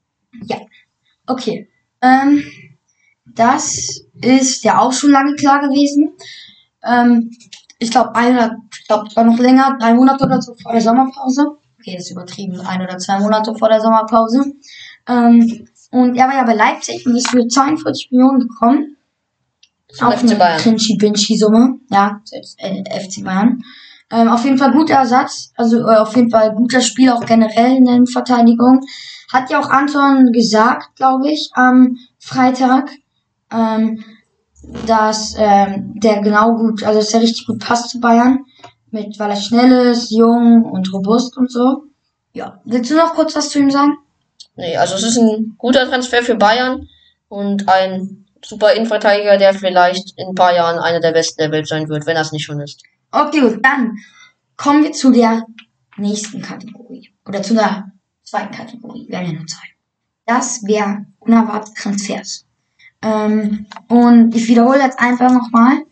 Okay. 1.26 1.68
Ähm, 2.02 2.44
das 3.26 4.04
ist 4.20 4.64
ja 4.64 4.80
auch 4.80 4.92
schon 4.92 5.10
lange 5.10 5.34
klar 5.34 5.60
gewesen. 5.60 6.12
Ähm, 6.82 7.30
ich 7.78 7.90
glaube, 7.90 8.14
ein 8.14 8.34
oder, 8.34 8.56
ich 8.72 8.86
glaube, 8.86 9.06
es 9.08 9.16
war 9.16 9.24
noch 9.24 9.38
länger, 9.38 9.76
drei 9.78 9.94
Monate 9.94 10.24
oder 10.24 10.40
so 10.40 10.54
vor 10.54 10.72
der 10.72 10.80
Sommerpause. 10.80 11.56
Okay, 11.78 11.94
das 11.94 12.06
ist 12.06 12.10
übertrieben, 12.10 12.60
ein 12.60 12.82
oder 12.82 12.98
zwei 12.98 13.18
Monate 13.18 13.54
vor 13.54 13.68
der 13.68 13.80
Sommerpause. 13.80 14.52
Ähm, 15.08 15.66
und 15.90 16.16
er 16.16 16.28
war 16.28 16.34
ja 16.34 16.44
bei 16.44 16.54
Leipzig 16.54 17.06
und 17.06 17.16
ist 17.16 17.30
für 17.30 17.46
42 17.46 18.10
Millionen 18.10 18.40
gekommen. 18.40 18.96
Zum 19.92 20.08
Auch 20.08 20.12
FC 20.14 20.38
Bayern. 20.38 20.60
Trinchi-Binchi-Summe. 20.60 21.80
Ja, 21.90 22.20
selbst 22.24 22.58
äh, 22.58 22.82
FC 23.00 23.24
Bayern. 23.24 23.62
Ähm, 24.12 24.28
auf 24.28 24.44
jeden 24.44 24.58
Fall 24.58 24.72
guter 24.72 24.94
Ersatz. 24.94 25.52
Also 25.56 25.80
äh, 25.80 25.96
auf 25.96 26.14
jeden 26.16 26.30
Fall 26.30 26.54
guter 26.54 26.80
Spiel 26.80 27.10
auch 27.10 27.24
generell 27.24 27.76
in 27.76 27.84
der 27.84 28.00
Verteidigung. 28.06 28.80
Hat 29.32 29.50
ja 29.50 29.60
auch 29.60 29.70
Anton 29.70 30.32
gesagt, 30.32 30.96
glaube 30.96 31.30
ich, 31.30 31.50
am 31.54 31.96
Freitag, 32.18 32.90
ähm, 33.52 34.04
dass 34.86 35.34
ähm, 35.38 35.94
der 35.96 36.20
genau 36.22 36.56
gut, 36.56 36.82
also 36.82 36.98
dass 36.98 37.14
er 37.14 37.22
richtig 37.22 37.46
gut 37.46 37.60
passt 37.60 37.90
zu 37.90 38.00
Bayern. 38.00 38.44
Mit, 38.90 39.18
weil 39.20 39.30
er 39.30 39.36
schnell 39.36 39.92
ist, 39.92 40.10
jung 40.10 40.64
und 40.64 40.92
robust 40.92 41.36
und 41.36 41.50
so. 41.50 41.84
Ja. 42.32 42.60
Willst 42.64 42.90
du 42.90 42.96
noch 42.96 43.14
kurz 43.14 43.36
was 43.36 43.50
zu 43.50 43.60
ihm 43.60 43.70
sagen? 43.70 43.96
Nee, 44.56 44.76
also 44.76 44.96
es 44.96 45.04
ist 45.04 45.18
ein 45.18 45.54
guter 45.58 45.88
Transfer 45.88 46.22
für 46.22 46.34
Bayern 46.34 46.88
und 47.28 47.68
ein 47.68 48.26
super 48.44 48.72
Innenverteidiger, 48.72 49.36
der 49.36 49.54
vielleicht 49.54 50.18
in 50.18 50.28
ein 50.28 50.34
paar 50.34 50.54
Jahren 50.54 50.78
einer 50.78 51.00
der 51.00 51.12
besten 51.12 51.40
der 51.40 51.52
Welt 51.52 51.68
sein 51.68 51.88
wird, 51.88 52.06
wenn 52.06 52.16
es 52.16 52.32
nicht 52.32 52.44
schon 52.44 52.60
ist. 52.60 52.82
Okay, 53.12 53.40
gut, 53.40 53.64
dann 53.64 53.96
kommen 54.56 54.84
wir 54.84 54.92
zu 54.92 55.10
der 55.10 55.44
nächsten 55.96 56.42
Kategorie. 56.42 57.10
Oder 57.26 57.42
zu 57.42 57.54
der 57.54 57.90
zweiten 58.22 58.54
Kategorie. 58.54 59.06
Wir 59.08 59.20
nur 59.20 59.46
zwei. 59.46 59.68
Das 60.26 60.62
wäre 60.64 61.06
unerwartete 61.18 61.74
Transfers. 61.74 62.44
Ähm, 63.02 63.66
und 63.88 64.34
ich 64.34 64.46
wiederhole 64.48 64.80
jetzt 64.80 65.00
einfach 65.00 65.30
nochmal 65.30 65.82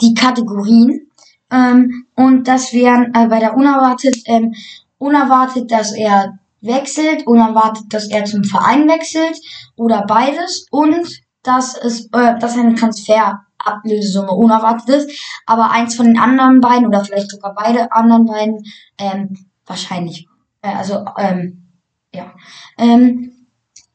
die 0.00 0.14
Kategorien. 0.14 1.10
Ähm, 1.50 2.06
und 2.14 2.46
das 2.46 2.72
wären 2.72 3.12
äh, 3.14 3.26
bei 3.26 3.40
der 3.40 3.56
unerwartet, 3.56 4.16
ähm, 4.26 4.54
unerwartet, 4.98 5.70
dass 5.70 5.92
er 5.92 6.38
wechselt, 6.60 7.26
unerwartet, 7.26 7.84
dass 7.90 8.08
er 8.08 8.24
zum 8.24 8.44
Verein 8.44 8.88
wechselt 8.88 9.38
oder 9.76 10.04
beides 10.06 10.66
und 10.70 11.22
dass 11.42 11.76
es, 11.76 12.06
äh, 12.12 12.38
dass 12.38 12.56
eine 12.56 12.74
Transferablösesumme 12.74 14.32
unerwartet 14.32 14.88
ist, 14.88 15.10
aber 15.46 15.70
eins 15.70 15.96
von 15.96 16.06
den 16.06 16.18
anderen 16.18 16.60
beiden 16.60 16.86
oder 16.86 17.04
vielleicht 17.04 17.30
sogar 17.30 17.54
beide 17.54 17.92
anderen 17.92 18.26
beiden 18.26 18.64
ähm, 18.98 19.36
wahrscheinlich. 19.66 20.26
Äh, 20.62 20.74
also 20.74 21.04
ähm, 21.18 21.68
ja. 22.14 22.32
Ähm, 22.76 23.46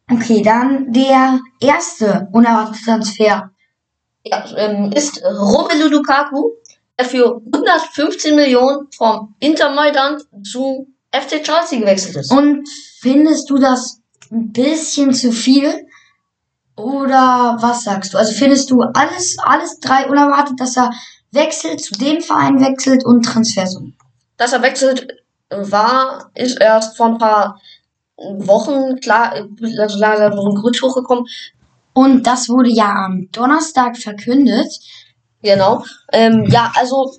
okay, 0.09 0.41
dann 0.41 0.91
der 0.91 1.39
erste 1.59 2.27
unerwartete 2.31 2.83
Transfer. 2.83 3.50
Ja, 4.25 4.45
ähm, 4.55 4.91
ist 4.93 5.21
Romelu 5.21 5.89
Lukaku, 5.89 6.51
der 6.97 7.05
für 7.05 7.41
115 7.53 8.35
Millionen 8.35 8.88
vom 8.95 9.35
Inter 9.39 9.73
Mailand 9.73 10.25
zu 10.43 10.88
FC 11.12 11.43
Chelsea 11.43 11.79
gewechselt 11.79 12.15
ist. 12.15 12.31
Und 12.31 12.67
findest 13.00 13.50
du 13.50 13.57
das 13.57 14.01
ein 14.31 14.51
bisschen 14.51 15.13
zu 15.13 15.31
viel? 15.31 15.85
Oder 16.75 17.58
was 17.60 17.84
sagst 17.84 18.13
du? 18.13 18.18
Also 18.18 18.34
findest 18.34 18.72
du 18.72 18.82
alles, 18.82 19.38
alles 19.44 19.80
drei 19.80 20.08
unerwartet, 20.08 20.60
dass 20.60 20.75
er 20.75 20.92
wechselt, 21.32 21.82
zu 21.82 21.94
dem 21.96 22.22
Verein 22.22 22.60
wechselt 22.60 23.06
und 23.06 23.24
Transfersummen? 23.24 23.96
Dass 24.38 24.53
er 24.53 24.62
wechselt, 24.62 25.08
war, 25.50 26.32
ist 26.34 26.60
erst 26.60 26.98
vor 26.98 27.08
ein 27.08 27.18
paar 27.18 27.60
Wochen 28.18 29.00
klar, 29.00 29.34
also 29.80 29.98
langsam 30.00 30.34
so 30.34 30.50
ein 30.50 30.56
Gerücht 30.56 30.82
hochgekommen. 30.82 31.25
Und 31.94 32.25
das 32.25 32.50
wurde 32.50 32.70
ja 32.70 32.89
am 33.06 33.30
Donnerstag 33.32 33.98
verkündet. 33.98 34.72
Genau. 35.44 35.84
Ähm, 36.12 36.46
ja, 36.50 36.72
also 36.75 37.12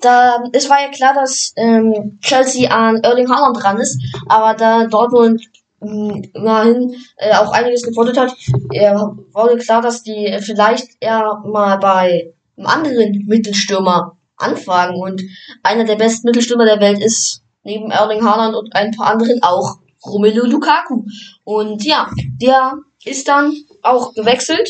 da 0.00 0.44
es 0.52 0.68
war 0.70 0.80
ja 0.80 0.90
klar, 0.90 1.14
dass 1.14 1.52
ähm, 1.56 2.18
Chelsea 2.20 2.70
an 2.70 2.96
Erling 3.02 3.28
Haaland 3.28 3.62
dran 3.62 3.78
ist, 3.78 3.98
aber 4.28 4.54
da 4.54 4.86
Dortmund 4.86 5.42
immerhin 5.80 6.94
äh, 7.16 7.34
auch 7.34 7.52
einiges 7.52 7.82
gefordert 7.82 8.18
hat, 8.18 8.36
äh, 8.72 8.94
wurde 8.94 9.56
klar, 9.58 9.80
dass 9.80 10.02
die 10.02 10.36
vielleicht 10.40 10.88
eher 11.00 11.42
mal 11.44 11.78
bei 11.78 12.32
einem 12.56 12.66
anderen 12.66 13.24
Mittelstürmer 13.26 14.16
anfragen. 14.36 15.00
Und 15.00 15.22
einer 15.62 15.84
der 15.84 15.96
besten 15.96 16.26
Mittelstürmer 16.26 16.64
der 16.64 16.80
Welt 16.80 17.02
ist 17.02 17.42
neben 17.62 17.90
Erling 17.90 18.24
Haaland 18.24 18.54
und 18.54 18.74
ein 18.74 18.90
paar 18.92 19.08
anderen 19.08 19.42
auch 19.42 19.78
Romelu 20.04 20.46
Lukaku. 20.46 21.04
Und 21.44 21.84
ja, 21.84 22.10
der 22.40 22.74
ist 23.04 23.28
dann 23.28 23.54
auch 23.82 24.14
gewechselt. 24.14 24.68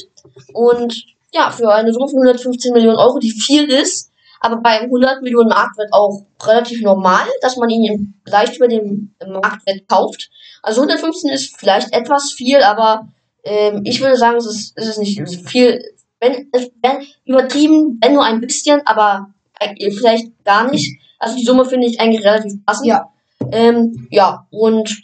Und 0.52 1.04
ja, 1.32 1.50
für 1.50 1.72
eine 1.72 1.92
Summe 1.92 2.08
von 2.08 2.18
115 2.20 2.72
Millionen 2.72 2.98
Euro, 2.98 3.18
die 3.18 3.30
viel 3.30 3.70
ist, 3.70 4.09
aber 4.40 4.56
beim 4.56 4.84
100 4.84 5.22
Millionen 5.22 5.48
Marktwert 5.50 5.92
auch 5.92 6.22
relativ 6.42 6.82
normal, 6.82 7.26
dass 7.42 7.56
man 7.56 7.70
ihn 7.70 7.84
im- 7.92 8.14
leicht 8.26 8.56
über 8.56 8.68
dem 8.68 9.14
Marktwert 9.26 9.86
kauft. 9.88 10.30
Also 10.62 10.80
115 10.82 11.30
ist 11.30 11.56
vielleicht 11.58 11.92
etwas 11.92 12.32
viel, 12.32 12.62
aber 12.62 13.08
ähm, 13.44 13.82
ich 13.84 14.00
würde 14.00 14.16
sagen, 14.16 14.36
es 14.38 14.46
ist, 14.46 14.72
es 14.76 14.88
ist 14.88 14.98
nicht 14.98 15.48
viel, 15.48 15.82
wenn, 16.20 16.48
es 16.52 16.70
wenn 16.82 17.06
übertrieben, 17.24 17.98
wenn 18.02 18.14
nur 18.14 18.24
ein 18.24 18.40
bisschen, 18.40 18.80
aber 18.86 19.28
äh, 19.58 19.90
vielleicht 19.90 20.44
gar 20.44 20.70
nicht. 20.70 20.98
Also 21.18 21.36
die 21.36 21.44
Summe 21.44 21.64
finde 21.64 21.86
ich 21.86 22.00
eigentlich 22.00 22.24
relativ 22.24 22.64
passend. 22.64 22.86
Ja. 22.88 23.10
Ähm, 23.52 24.08
ja, 24.10 24.46
und 24.50 25.02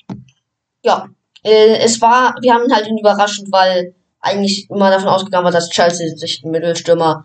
ja, 0.83 1.09
äh, 1.43 1.79
es 1.79 2.01
war, 2.01 2.35
wir 2.41 2.55
haben 2.55 2.65
ihn 2.65 2.75
halt 2.75 2.87
ihn 2.87 2.99
überraschend, 2.99 3.51
weil 3.51 3.95
eigentlich 4.21 4.69
immer 4.71 4.91
davon 4.91 5.09
ausgegangen 5.09 5.45
war, 5.45 5.53
dass 5.53 5.71
Chelsea 5.71 6.09
sich 6.17 6.43
den 6.43 6.51
Mittelstürmer, 6.51 7.25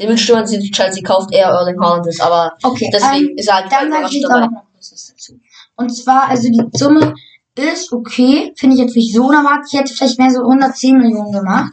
den 0.00 0.08
Mittelstürmer, 0.08 0.44
den 0.44 0.62
Chelsea 0.72 1.02
kauft, 1.02 1.32
eher 1.32 1.48
Erling 1.48 1.80
Haaland 1.80 2.06
ist, 2.06 2.20
aber 2.20 2.52
Okay, 2.62 2.90
deswegen 2.92 3.30
ähm, 3.30 3.36
ist 3.36 3.48
er 3.48 3.54
halt 3.56 3.72
dann 3.72 3.90
sage 3.90 4.06
ich 4.06 4.12
jetzt 4.14 4.24
auch 4.26 4.28
dabei. 4.30 4.46
noch 4.46 4.50
mal 4.52 4.62
kurz 4.72 4.92
was 4.92 5.06
dazu. 5.08 5.40
Und 5.76 5.90
zwar, 5.94 6.28
also 6.28 6.48
die 6.48 6.78
Summe 6.78 7.14
ist 7.56 7.92
okay, 7.92 8.52
finde 8.56 8.76
ich 8.76 8.82
jetzt 8.82 8.96
nicht 8.96 9.14
so 9.14 9.26
unerwartet. 9.26 9.68
Ich 9.72 9.78
hätte 9.78 9.94
vielleicht 9.94 10.18
mehr 10.18 10.30
so 10.30 10.40
110 10.40 10.96
Millionen 10.98 11.32
gemacht. 11.32 11.72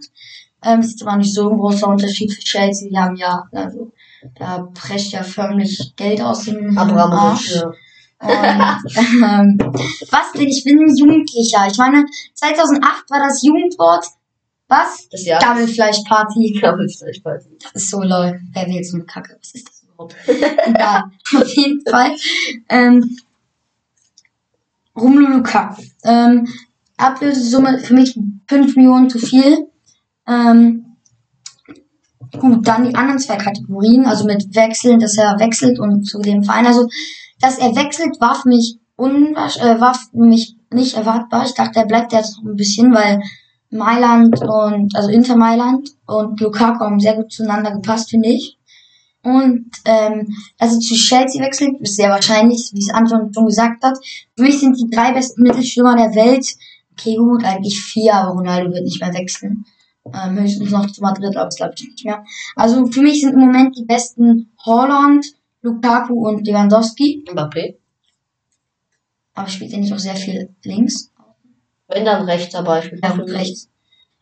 Ähm, 0.64 0.82
ist 0.82 1.02
aber 1.06 1.18
nicht 1.18 1.34
so 1.34 1.50
ein 1.50 1.58
großer 1.58 1.88
Unterschied 1.88 2.34
für 2.34 2.42
Chelsea. 2.42 2.90
Die 2.90 2.98
haben 2.98 3.16
ja, 3.16 3.44
also, 3.52 3.92
da 4.36 4.68
prescht 4.74 5.14
ja 5.14 5.24
förmlich 5.24 5.94
Geld 5.96 6.22
aus 6.22 6.46
dem 6.46 6.78
Arsch. 6.78 7.56
ja. 7.56 7.68
Und, 8.20 8.30
ähm, 8.98 9.58
was 10.10 10.32
denn? 10.34 10.48
Ich 10.48 10.64
bin 10.64 10.80
ein 10.80 10.96
Jugendlicher. 10.96 11.68
Ich 11.70 11.78
meine, 11.78 12.04
2008 12.34 13.10
war 13.10 13.20
das 13.20 13.44
Jugendwort. 13.44 14.06
Was? 14.68 15.08
Das 15.10 15.26
Jahr. 15.26 15.40
Gammelfleischparty. 15.40 16.60
Bald. 17.24 17.46
Das 17.62 17.84
ist 17.84 17.90
so 17.90 18.02
lol. 18.02 18.40
Wer 18.54 18.66
will 18.68 18.76
jetzt 18.76 18.94
eine 18.94 19.06
Kacke? 19.06 19.38
Was 19.40 19.54
ist 19.54 19.68
das 19.70 19.84
überhaupt? 19.84 20.16
Egal. 20.28 21.04
Auf 21.36 21.56
jeden 21.56 21.82
Fall. 21.90 22.16
Ähm, 22.70 23.18
Romelu 24.96 25.38
Lukaku. 25.38 25.82
Ähm, 26.04 26.48
Ablösesumme 26.98 27.80
für 27.80 27.94
mich 27.94 28.20
5 28.48 28.76
Millionen 28.76 29.10
zu 29.10 29.20
viel. 29.20 29.68
Ähm, 30.28 30.98
gut, 32.38 32.68
dann 32.68 32.90
die 32.90 32.96
anderen 32.96 33.20
zwei 33.20 33.38
Kategorien, 33.38 34.06
also 34.06 34.26
mit 34.26 34.56
Wechseln, 34.56 35.00
dass 35.00 35.18
er 35.18 35.40
wechselt 35.40 35.80
und 35.80 36.04
zu 36.04 36.20
dem 36.20 36.44
Verein. 36.44 36.66
Also, 36.66 36.90
dass 37.40 37.60
er 37.60 37.76
wechselt, 37.76 38.20
war 38.20 38.36
für 38.36 38.50
mich 38.50 38.80
unwasch, 38.96 39.58
äh, 39.58 39.80
war 39.80 39.94
für 39.94 40.18
mich 40.18 40.56
nicht 40.72 40.96
erwartbar. 40.96 41.46
Ich 41.46 41.54
dachte, 41.54 41.80
er 41.80 41.86
bleibt 41.86 42.12
jetzt 42.12 42.38
noch 42.38 42.50
ein 42.50 42.56
bisschen, 42.56 42.94
weil 42.94 43.22
Mailand 43.70 44.42
und, 44.42 44.96
also 44.96 45.10
Inter 45.10 45.36
Mailand 45.36 45.90
und 46.06 46.40
Lukaku 46.40 46.80
haben 46.80 47.00
sehr 47.00 47.16
gut 47.16 47.32
zueinander 47.32 47.72
gepasst, 47.72 48.10
finde 48.10 48.30
ich. 48.30 48.58
Und, 49.24 49.72
ähm, 49.86 50.34
also 50.58 50.80
zu 50.80 50.96
Chelsea 50.96 51.42
wechselt, 51.44 51.82
ist 51.82 51.98
sehr 51.98 52.10
wahrscheinlich, 52.10 52.70
wie 52.74 52.80
es 52.80 52.94
Anton 52.94 53.34
schon 53.34 53.46
gesagt 53.46 53.84
hat. 53.84 53.98
Für 54.36 54.44
mich 54.44 54.60
sind 54.60 54.80
die 54.80 54.90
drei 54.90 55.12
besten 55.12 55.44
Mittelstürmer 55.44 55.96
der 55.98 56.16
Welt. 56.16 56.48
Okay, 56.94 57.16
gut, 57.16 57.44
eigentlich 57.44 57.80
vier, 57.80 58.14
aber 58.14 58.32
Ronaldo 58.32 58.72
wird 58.72 58.86
nicht 58.86 59.02
mehr 59.02 59.14
wechseln. 59.14 59.66
Ähm, 60.14 60.40
höchstens 60.40 60.72
noch 60.72 60.90
zu 60.90 61.02
Madrid, 61.02 61.36
aber 61.36 61.46
das 61.46 61.58
glaube 61.58 61.74
ich 61.76 61.84
nicht 61.84 62.06
mehr. 62.06 62.24
Also 62.56 62.86
für 62.88 63.02
mich 63.02 63.20
sind 63.20 63.34
im 63.34 63.42
Moment 63.42 63.78
die 63.78 63.84
besten 63.84 64.52
Holland, 64.66 65.26
Lukaku 65.62 66.28
und 66.28 66.48
Lewandowski. 66.48 67.26
Mbappé. 67.30 67.76
Aber 69.34 69.50
spielt 69.50 69.74
er 69.74 69.80
nicht 69.80 69.94
auch 69.94 70.00
sehr 70.00 70.16
viel 70.16 70.56
links? 70.64 71.12
Wenn 71.88 72.06
dann 72.06 72.26
rechts 72.26 72.54
dabei. 72.54 72.80
Ich 72.80 73.02
Ja, 73.02 73.16
gut, 73.16 73.30
rechts. 73.30 73.70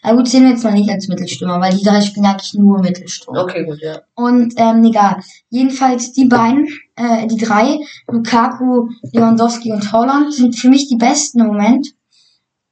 Na 0.04 0.14
gut, 0.14 0.28
zählen 0.28 0.44
wir 0.44 0.52
jetzt 0.52 0.64
mal 0.64 0.74
nicht 0.74 0.90
als 0.90 1.08
Mittelstürmer, 1.08 1.60
weil 1.60 1.76
die 1.76 1.84
drei 1.84 2.02
spielen 2.02 2.28
eigentlich 2.28 2.54
nur 2.54 2.80
Mittelstürmer. 2.80 3.44
Okay, 3.44 3.66
gut, 3.66 3.82
ja. 3.82 4.02
Und 4.14 4.54
ähm, 4.58 4.84
egal. 4.84 5.22
Jedenfalls 5.50 6.12
die 6.12 6.26
beiden, 6.26 6.68
äh, 6.96 7.26
die 7.26 7.38
drei, 7.38 7.80
Lukaku, 8.08 8.90
Lewandowski 9.12 9.72
und 9.72 9.92
Holland, 9.92 10.32
sind 10.34 10.56
für 10.56 10.70
mich 10.70 10.88
die 10.88 10.98
besten 10.98 11.40
im 11.40 11.48
Moment. 11.48 11.88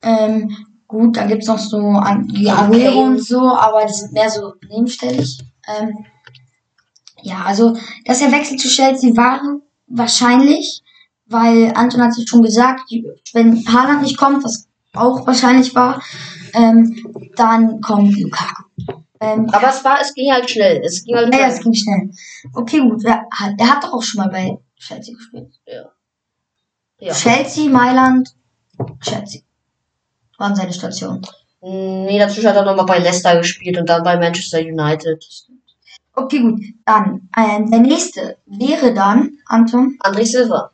Ähm, 0.04 0.56
Gut, 0.94 1.18
dann 1.18 1.28
gibt's 1.28 1.48
noch 1.48 1.58
so 1.58 1.80
Aguero 1.80 2.52
Kane. 2.52 2.96
und 2.98 3.26
so, 3.26 3.40
aber 3.40 3.84
die 3.88 3.94
sind 3.94 4.14
mehr 4.14 4.30
so 4.30 4.54
nebenstellig. 4.70 5.40
Ähm, 5.68 6.06
ja, 7.24 7.46
also, 7.46 7.76
dass 8.06 8.22
er 8.22 8.32
wechselt 8.32 8.60
zu 8.60 8.68
Chelsea 8.68 9.18
war 9.18 9.42
wahrscheinlich, 9.88 10.84
weil 11.26 11.72
Anton 11.74 12.04
hat 12.04 12.14
sich 12.14 12.30
schon 12.30 12.44
gesagt, 12.44 12.82
wenn 13.34 13.66
Haaland 13.68 14.04
nicht 14.04 14.18
kommt, 14.18 14.44
was 14.44 14.68
auch 14.96 15.26
wahrscheinlich 15.26 15.74
war, 15.76 16.02
ähm, 16.54 17.32
dann 17.36 17.82
kommt 17.82 18.18
Lukaku. 18.20 18.64
Ähm, 19.20 19.50
Aber 19.52 19.70
es 19.70 19.84
war, 19.84 20.00
es 20.02 20.14
ging 20.14 20.32
halt 20.32 20.50
schnell. 20.50 20.82
Es 20.84 21.04
ging 21.04 21.16
halt 21.16 21.34
ja, 21.34 21.42
ja, 21.42 21.48
es 21.48 21.54
schnell. 21.54 21.64
ging 21.64 21.74
schnell. 21.74 22.12
Okay, 22.54 22.80
gut. 22.80 23.04
Er 23.06 23.26
hat, 23.32 23.54
er 23.58 23.70
hat 23.70 23.84
doch 23.84 23.94
auch 23.94 24.04
schon 24.04 24.24
mal 24.24 24.30
bei 24.30 24.58
Chelsea 24.78 25.16
gespielt. 25.16 25.54
Ja. 27.00 27.14
Chelsea, 27.14 27.70
Mailand, 27.70 28.30
Chelsea. 29.02 29.42
Waren 30.38 30.56
seine 30.56 30.74
Stationen. 30.74 31.26
Nee, 31.62 32.20
dazwischen 32.20 32.50
hat 32.50 32.58
er 32.58 32.66
nochmal 32.66 32.86
bei 32.86 33.00
Leicester 33.00 33.38
gespielt 33.38 33.78
und 33.78 33.88
dann 33.88 34.04
bei 34.04 34.18
Manchester 34.18 34.60
United. 34.60 35.24
Okay, 36.14 36.40
gut. 36.40 36.62
Dann, 36.86 37.30
äh, 37.36 37.64
der 37.70 37.80
nächste 37.80 38.38
wäre 38.46 38.94
dann, 38.94 39.38
Anton. 39.48 39.98
André 40.02 40.26
Silva. 40.26 40.72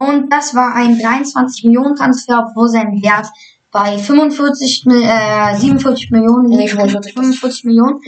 Und 0.00 0.32
das 0.32 0.54
war 0.54 0.74
ein 0.74 0.98
23 0.98 1.64
Millionen 1.64 1.94
Transfer, 1.94 2.46
obwohl 2.48 2.68
sein 2.68 3.00
Wert 3.02 3.26
bei 3.70 3.98
45, 3.98 4.86
Mil- 4.86 5.02
äh, 5.04 5.54
47 5.56 6.10
Millionen 6.10 6.48
Nee, 6.48 6.56
liegt. 6.62 6.70
45. 6.70 7.12
45 7.12 7.64
Millionen. 7.64 8.00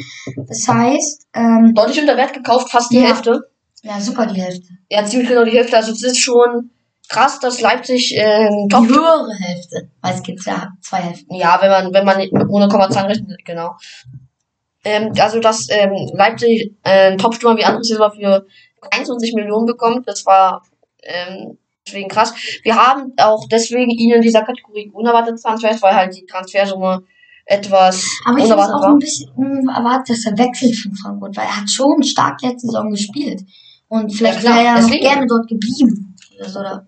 Das 0.49 0.67
heißt, 0.67 1.27
ähm, 1.35 1.75
Deutlich 1.75 2.01
unter 2.01 2.17
Wert 2.17 2.33
gekauft, 2.33 2.71
fast 2.71 2.91
die 2.91 2.97
Ja. 2.99 3.09
Hälfte. 3.09 3.43
ja, 3.83 4.01
super 4.01 4.27
die 4.27 4.41
Hälfte. 4.41 4.65
Ja, 4.91 5.05
ziemlich 5.05 5.29
genau 5.29 5.45
die 5.45 5.53
Hälfte. 5.53 5.77
Also 5.77 5.93
es 5.93 6.03
ist 6.03 6.19
schon 6.19 6.71
krass, 7.09 7.39
dass 7.41 7.61
Leipzig 7.61 8.15
ähm, 8.17 8.69
top. 8.71 8.89
Die 8.89 8.95
höhere 8.95 9.35
Hälfte. 9.39 9.89
Weil 10.01 10.15
es 10.15 10.23
gibt 10.23 10.45
ja 10.47 10.69
zwei 10.81 10.97
Hälften. 10.99 11.35
Ja, 11.35 11.59
wenn 11.61 11.71
man, 11.71 11.93
wenn 11.93 12.05
man 12.07 12.17
mit 12.19 12.33
ohne 12.49 12.69
Kommazahlen 12.69 13.09
rechnet, 13.11 13.45
genau. 13.45 13.77
Ähm, 14.85 15.13
also 15.21 15.39
dass 15.41 15.69
ähm, 15.71 15.93
Leipzig 16.15 16.75
äh, 16.85 17.17
Topstürmer 17.19 17.57
wie 17.59 17.65
André 17.67 17.85
Silva 17.85 18.11
für 18.11 18.47
23 18.91 19.35
Millionen 19.35 19.67
bekommt, 19.67 20.09
das 20.09 20.25
war 20.27 20.63
ähm, 21.05 21.59
deswegen 21.87 22.09
krass. 22.09 22.33
Wir 22.63 22.77
haben 22.77 23.13
auch 23.19 23.47
deswegen 23.49 23.91
ihn 23.91 24.15
in 24.15 24.23
dieser 24.23 24.43
Kategorie 24.43 24.91
unerwartet 24.93 25.41
Transfers, 25.41 25.83
weil 25.83 25.95
halt 25.95 26.17
die 26.17 26.27
Transfersumme 26.27 27.03
etwas 27.45 28.07
Aber 28.25 28.39
ich 28.39 28.45
unerwartet 28.45 28.75
auch 28.75 28.83
war. 28.83 28.91
ein 28.91 28.99
bisschen 28.99 29.31
unerwartet, 29.35 30.11
dass 30.17 30.27
er 30.27 30.39
wechselt 30.39 30.77
von 30.77 30.95
Frankfurt, 30.95 31.37
weil 31.37 31.45
er 31.47 31.57
hat 31.61 31.71
schon 31.71 32.03
stark 32.03 32.41
letzte 32.43 32.69
Saison 32.69 32.91
gespielt. 32.91 33.43
Und 33.89 34.15
vielleicht 34.15 34.41
klar, 34.41 34.57
wäre 34.57 34.67
er 34.67 34.77
deswegen. 34.77 35.01
gerne 35.03 35.27
dort 35.27 35.49
geblieben. 35.49 36.15
Also, 36.41 36.61
oder 36.61 36.87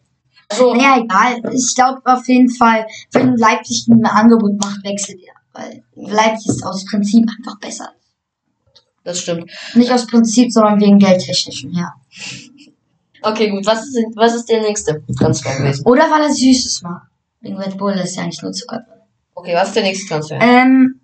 Also, 0.48 0.74
Naja, 0.74 1.02
egal. 1.02 1.42
Ich 1.52 1.74
glaube 1.74 2.00
auf 2.04 2.26
jeden 2.28 2.50
Fall, 2.50 2.86
wenn 3.12 3.36
Leipzig 3.36 3.86
ein 3.88 4.04
Angebot 4.06 4.56
macht, 4.62 4.84
wechselt 4.84 5.18
er. 5.22 5.34
Weil 5.52 5.84
Leipzig 5.94 6.50
ist 6.50 6.64
aus 6.64 6.84
Prinzip 6.84 7.28
einfach 7.38 7.58
besser. 7.60 7.92
das 9.04 9.20
stimmt. 9.20 9.50
Nicht 9.74 9.92
aus 9.92 10.06
Prinzip, 10.06 10.50
sondern 10.50 10.80
wegen 10.80 10.98
geldtechnischen 10.98 11.74
her. 11.74 11.92
Okay, 13.25 13.50
gut. 13.50 13.64
Was 13.66 13.87
ist, 13.87 13.97
was 14.14 14.35
ist 14.35 14.49
der 14.49 14.61
nächste 14.61 15.02
Transfer 15.19 15.57
gewesen? 15.57 15.83
Oder 15.87 16.11
weil 16.11 16.23
er 16.23 16.33
Süßes 16.33 16.83
mag. 16.83 17.02
Wegen 17.40 17.57
Red 17.57 17.76
Bull 17.78 17.93
ist 17.93 18.16
ja 18.16 18.23
eigentlich 18.23 18.43
nur 18.43 18.52
Zucker 18.52 18.78
drin. 18.78 19.00
Okay, 19.35 19.54
was 19.54 19.69
ist 19.69 19.76
der 19.76 19.83
nächste 19.83 20.09
Transfer? 20.09 20.38
Ähm. 20.40 21.00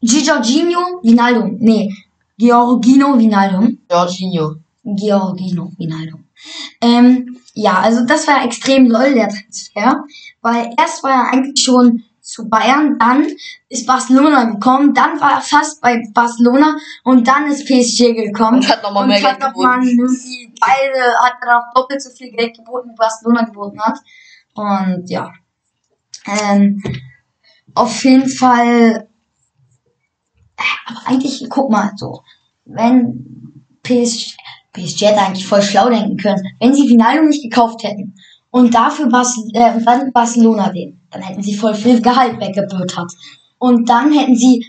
Giorgino 0.00 1.00
Vinaldo. 1.02 1.48
Nee. 1.58 1.92
Georgino 2.38 3.18
Vinaldo. 3.18 3.68
Jorginho. 3.90 4.56
Georgino 4.84 5.72
Vinaldo. 5.78 6.18
Ähm, 6.80 7.38
ja, 7.54 7.80
also 7.80 8.04
das 8.04 8.26
war 8.28 8.44
extrem 8.44 8.86
lol, 8.86 9.14
der 9.14 9.28
Transfer. 9.28 10.04
Weil 10.42 10.70
erst 10.78 11.02
war 11.02 11.10
er 11.10 11.32
eigentlich 11.32 11.64
schon 11.64 12.04
zu 12.26 12.48
Bayern, 12.48 12.98
dann 12.98 13.24
ist 13.68 13.86
Barcelona 13.86 14.44
gekommen, 14.44 14.92
dann 14.92 15.20
war 15.20 15.34
er 15.34 15.40
fast 15.40 15.80
bei 15.80 16.02
Barcelona 16.12 16.76
und 17.04 17.26
dann 17.26 17.46
ist 17.46 17.66
PSG 17.66 18.14
gekommen. 18.14 18.56
Und 18.56 18.68
hat 18.68 18.82
nochmal 18.82 19.04
und 19.04 19.10
mehr 19.10 19.22
hat 19.22 19.38
Geld 19.38 19.54
geboten. 19.54 19.82
irgendwie 19.86 20.52
beide, 20.60 21.18
hat 21.20 21.34
dann 21.40 21.50
auch 21.54 21.72
doppelt 21.72 22.02
so 22.02 22.10
viel 22.10 22.32
Geld 22.32 22.56
geboten, 22.56 22.90
wie 22.90 22.96
Barcelona 22.96 23.44
geboten 23.44 23.80
hat. 23.80 23.98
Und 24.54 25.08
ja. 25.08 25.32
Ähm, 26.26 26.82
auf 27.76 28.04
jeden 28.04 28.28
Fall. 28.28 29.08
Aber 30.86 30.98
eigentlich, 31.06 31.46
guck 31.48 31.70
mal, 31.70 31.92
so, 31.94 32.22
wenn 32.64 33.62
PSG, 33.84 34.36
PSG 34.72 35.02
hätte 35.02 35.20
eigentlich 35.20 35.46
voll 35.46 35.62
schlau 35.62 35.88
denken 35.88 36.16
können, 36.16 36.42
wenn 36.58 36.74
sie 36.74 36.88
Finalo 36.88 37.22
nicht 37.22 37.44
gekauft 37.44 37.84
hätten 37.84 38.16
und 38.56 38.74
dafür 38.74 39.10
Bas, 39.10 39.36
äh, 39.52 39.78
dann 39.84 40.12
Barcelona 40.14 40.70
den, 40.70 40.98
dann 41.10 41.20
hätten 41.20 41.42
sie 41.42 41.54
voll 41.54 41.74
viel 41.74 42.00
Gehalt 42.00 42.40
weggebürtert. 42.40 43.12
Und 43.58 43.86
dann 43.86 44.10
hätten 44.12 44.34
sie 44.34 44.64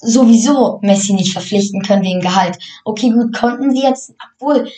sowieso 0.00 0.78
Messi 0.82 1.12
nicht 1.12 1.32
verpflichten 1.32 1.82
können 1.82 2.04
wegen 2.04 2.20
Gehalt. 2.20 2.56
Okay, 2.84 3.10
gut, 3.10 3.36
konnten 3.36 3.72
sie 3.72 3.82
jetzt, 3.82 4.14
obwohl, 4.24 4.70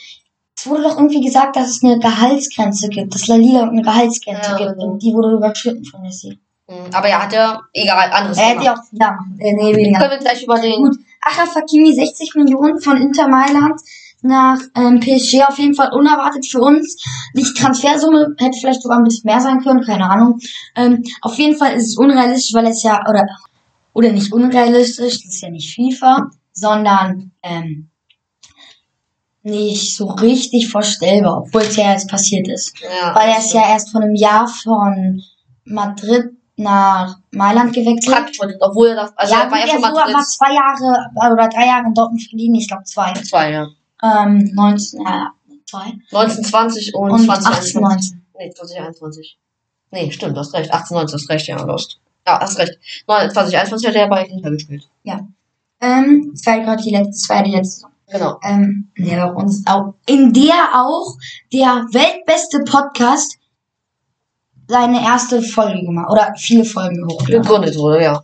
es 0.57 0.67
wurde 0.67 0.85
doch 0.85 0.97
irgendwie 0.97 1.21
gesagt, 1.21 1.57
dass 1.57 1.69
es 1.69 1.85
eine 1.85 1.99
Gehaltsgrenze 1.99 2.89
gibt, 2.89 3.15
dass 3.15 3.27
La 3.27 3.37
Liga 3.37 3.65
eine 3.65 3.83
Gehaltsgrenze 3.83 4.53
Ja, 4.53 4.57
gibt 4.57 4.83
und 4.83 5.03
die 5.03 5.13
wurde 5.13 5.37
überschritten 5.37 5.85
von 5.85 6.01
Messi. 6.01 6.39
Hm, 6.71 6.87
Aber 6.95 7.07
er 7.07 7.23
hat 7.23 7.33
ja, 7.35 7.61
egal, 7.75 8.11
anderes 8.11 8.39
Er 8.39 8.47
hätte 8.47 8.65
ja 8.65 8.73
auch, 8.73 8.83
ja, 8.93 9.19
äh, 9.41 9.53
nee, 9.53 9.77
weniger. 9.77 9.99
Können 9.99 10.13
wir 10.13 10.19
gleich 10.21 10.43
über 10.43 10.59
den 10.59 10.85
Gut, 10.85 10.97
Achraf 11.21 11.55
Hakimi 11.55 11.93
60 11.93 12.35
Millionen 12.37 12.81
von 12.81 12.97
Inter 12.97 13.29
Mailand 13.29 13.79
nach 14.23 14.59
ähm, 14.75 15.01
PSG 15.01 15.43
auf 15.47 15.59
jeden 15.59 15.75
Fall 15.75 15.93
unerwartet 15.93 16.47
für 16.47 16.61
uns. 16.61 16.97
Die 17.35 17.43
Transfersumme 17.43 18.35
hätte 18.39 18.59
vielleicht 18.59 18.83
sogar 18.83 18.99
ein 18.99 19.05
bisschen 19.05 19.31
mehr 19.31 19.41
sein 19.41 19.61
können, 19.61 19.85
keine 19.85 20.11
Ahnung. 20.11 20.41
Ähm, 20.75 21.03
auf 21.23 21.39
jeden 21.39 21.57
Fall 21.57 21.75
ist 21.75 21.89
es 21.89 21.97
unrealistisch, 21.97 22.55
weil 22.55 22.67
es 22.67 22.83
ja, 22.83 23.01
oder, 23.09 23.27
oder 23.93 24.13
nicht 24.13 24.33
unrealistisch, 24.33 25.23
das 25.23 25.35
ist 25.35 25.43
ja 25.43 25.51
nicht 25.51 25.75
FIFA, 25.75 26.31
sondern 26.53 27.33
ähm, 27.43 27.91
nicht 29.43 29.97
so 29.97 30.07
richtig 30.07 30.69
vorstellbar, 30.69 31.39
obwohl 31.39 31.63
es 31.63 31.77
ja 31.77 31.93
jetzt 31.93 32.11
passiert 32.11 32.49
ist. 32.49 32.75
Ja, 32.81 33.15
Weil 33.15 33.31
er 33.31 33.39
ist 33.39 33.53
ja 33.53 33.69
erst 33.69 33.91
vor 33.91 34.03
einem 34.03 34.15
Jahr 34.15 34.49
von 34.49 35.23
Madrid 35.65 36.33
nach 36.57 37.19
Mailand 37.31 37.73
gewechselt. 37.73 38.15
Frankfurt, 38.15 38.57
obwohl 38.61 38.89
er 38.89 38.97
das, 38.97 39.17
also 39.17 39.35
ja, 39.35 39.43
er 39.43 39.51
war 39.51 39.59
ja 39.61 39.67
schon 39.69 39.83
er 39.83 39.91
so, 39.91 39.97
war 39.97 40.25
zwei 40.25 40.53
Jahre 40.53 41.11
äh, 41.15 41.33
oder 41.33 41.49
drei 41.49 41.67
Jahre 41.67 41.87
in 41.87 41.95
Dortmund 41.95 42.23
verliehen, 42.29 42.55
ich 42.57 42.67
glaube 42.67 42.83
zwei. 42.85 43.13
zwei, 43.13 43.53
ja. 43.53 43.69
Ähm, 44.03 44.51
19, 44.55 45.01
ja, 45.03 45.33
zwei. 45.67 45.93
1920 46.13 46.95
und, 46.95 47.11
Und 47.11 47.25
2021. 47.25 47.77
18, 47.77 47.81
19. 47.81 48.27
Nee, 48.39 48.51
2021. 48.51 49.39
Nee, 49.91 50.11
stimmt, 50.11 50.37
du 50.37 50.41
hast 50.41 50.55
recht. 50.55 50.73
18, 50.73 50.95
19, 50.95 51.15
hast 51.15 51.29
recht, 51.31 51.47
ja, 51.49 51.63
Lost. 51.63 51.99
Ja, 52.27 52.41
hast 52.41 52.59
recht. 52.59 52.79
2021 53.07 53.89
hat 53.89 53.95
er 53.95 54.09
bei 54.09 54.25
Inter 54.27 54.51
gespielt. 54.51 54.89
Ähm, 55.81 56.31
das 56.33 56.45
war 56.47 56.59
ja 56.59 56.65
gerade 56.65 56.83
die 56.83 56.91
letzte, 56.91 57.11
das 57.11 57.29
war 57.29 57.37
ja 57.37 57.43
die 57.43 57.53
letzte. 57.53 57.87
Genau. 58.11 58.39
Ähm, 58.43 58.91
der 58.97 59.37
uns 59.37 59.67
auch, 59.67 59.95
in 60.07 60.33
der 60.33 60.71
auch 60.75 61.17
der 61.53 61.87
weltbeste 61.93 62.61
Podcast 62.61 63.39
seine 64.67 65.03
erste 65.03 65.43
Folge 65.43 65.85
gemacht, 65.85 66.11
oder 66.11 66.35
viele 66.37 66.65
Folgen 66.65 67.07
hochgeladen. 67.07 67.43
Gegründet 67.43 67.77
wurde, 67.77 68.03
ja. 68.03 68.23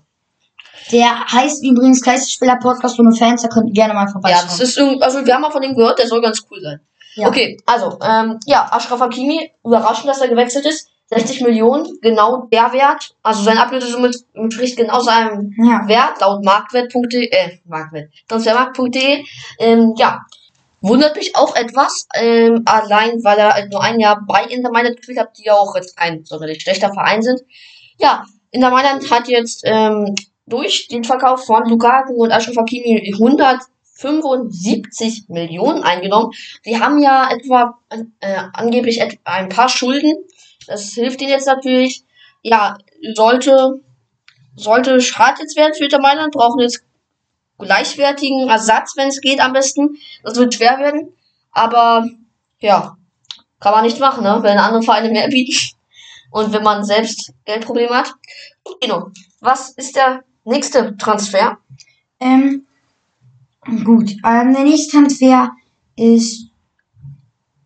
Der 0.92 1.24
heißt 1.26 1.64
übrigens 1.64 2.02
Geistesspieler 2.02 2.56
Podcast 2.56 2.98
ohne 2.98 3.14
Fans, 3.14 3.42
da 3.42 3.48
könnt 3.48 3.68
ihr 3.68 3.74
gerne 3.74 3.94
mal 3.94 4.06
Ja, 4.06 4.12
vorbeischauen. 4.12 4.46
das 4.46 4.60
ist 4.60 4.78
also 4.78 5.24
wir 5.24 5.34
haben 5.34 5.42
mal 5.42 5.50
von 5.50 5.62
ihm 5.62 5.74
gehört, 5.74 5.98
der 5.98 6.06
soll 6.06 6.20
ganz 6.20 6.42
cool 6.50 6.60
sein. 6.60 6.80
Ja. 7.16 7.28
Okay, 7.28 7.56
also, 7.64 7.98
ähm, 8.02 8.40
ja, 8.46 8.66
Ashraf 8.70 9.00
Hakimi, 9.00 9.52
überraschend, 9.64 10.08
dass 10.08 10.20
er 10.20 10.28
gewechselt 10.28 10.66
ist. 10.66 10.88
60 11.10 11.42
Millionen, 11.42 11.86
genau 12.00 12.48
der 12.50 12.72
Wert. 12.72 13.14
Also 13.22 13.42
seine 13.42 13.62
Ablösesumme 13.62 14.10
entspricht 14.32 14.76
genau 14.76 15.00
seinem 15.00 15.52
ja. 15.58 15.86
Wert 15.86 16.20
laut 16.20 16.44
Marktwert.de, 16.44 17.28
äh, 17.30 17.58
Marktwert, 17.66 18.10
Transfermarkt.de. 18.26 19.22
Ähm, 19.58 19.94
ja, 19.96 20.20
wundert 20.80 21.14
mich 21.16 21.36
auch 21.36 21.54
etwas, 21.54 22.08
ähm, 22.14 22.62
allein 22.64 23.22
weil 23.22 23.38
er 23.38 23.52
halt 23.52 23.70
nur 23.70 23.82
ein 23.82 24.00
Jahr 24.00 24.22
bei 24.26 24.44
Inter 24.44 24.70
Mailand 24.72 24.96
gespielt 24.96 25.18
hat, 25.20 25.38
die 25.38 25.44
ja 25.44 25.52
auch 25.54 25.76
jetzt 25.76 25.96
kein 25.96 26.24
sonderlich 26.24 26.62
schlechter 26.62 26.92
Verein 26.92 27.22
sind. 27.22 27.40
Ja, 27.98 28.24
Inter 28.50 28.70
Mailand 28.70 29.08
hat 29.10 29.28
jetzt 29.28 29.62
ähm, 29.64 30.14
durch 30.46 30.88
den 30.88 31.04
Verkauf 31.04 31.46
von 31.46 31.68
Lukaku 31.68 32.22
und 32.22 32.32
Ashraf 32.32 32.56
Hakimi 32.56 33.12
175 33.14 35.28
Millionen 35.28 35.82
eingenommen. 35.82 36.32
Die 36.64 36.80
haben 36.80 37.02
ja 37.02 37.28
etwa 37.30 37.78
äh, 38.20 38.42
angeblich 38.52 39.00
et 39.00 39.18
ein 39.24 39.48
paar 39.48 39.68
Schulden. 39.68 40.14
Das 40.66 40.92
hilft 40.92 41.20
ihnen 41.20 41.30
jetzt 41.30 41.46
natürlich. 41.46 42.02
Ja, 42.42 42.78
sollte 43.14 43.80
sollte 44.56 45.00
schade 45.00 45.40
jetzt 45.40 45.56
werden 45.56 45.74
für 45.74 45.84
Inter 45.84 46.00
Mailand, 46.00 46.32
brauchen 46.32 46.60
jetzt 46.60 46.84
gleichwertigen 47.58 48.48
Ersatz, 48.48 48.94
wenn 48.96 49.08
es 49.08 49.20
geht, 49.20 49.40
am 49.40 49.52
besten. 49.52 49.96
Das 50.22 50.36
wird 50.36 50.54
schwer 50.54 50.78
werden. 50.78 51.12
Aber 51.52 52.06
ja, 52.60 52.96
kann 53.60 53.72
man 53.72 53.84
nicht 53.84 54.00
machen, 54.00 54.24
ne? 54.24 54.38
Wenn 54.42 54.58
andere 54.58 54.82
Vereine 54.82 55.10
mehr 55.10 55.28
bieten. 55.28 55.56
Und 56.30 56.52
wenn 56.52 56.62
man 56.62 56.84
selbst 56.84 57.32
Geldprobleme 57.44 57.96
hat. 57.96 58.12
Kino, 58.80 59.10
was 59.40 59.70
ist 59.70 59.94
der 59.94 60.24
nächste 60.44 60.96
Transfer? 60.96 61.58
Ähm, 62.20 62.66
gut, 63.84 64.10
ähm, 64.24 64.52
der 64.54 64.64
nächste 64.64 64.98
Transfer 64.98 65.52
ist. 65.96 66.48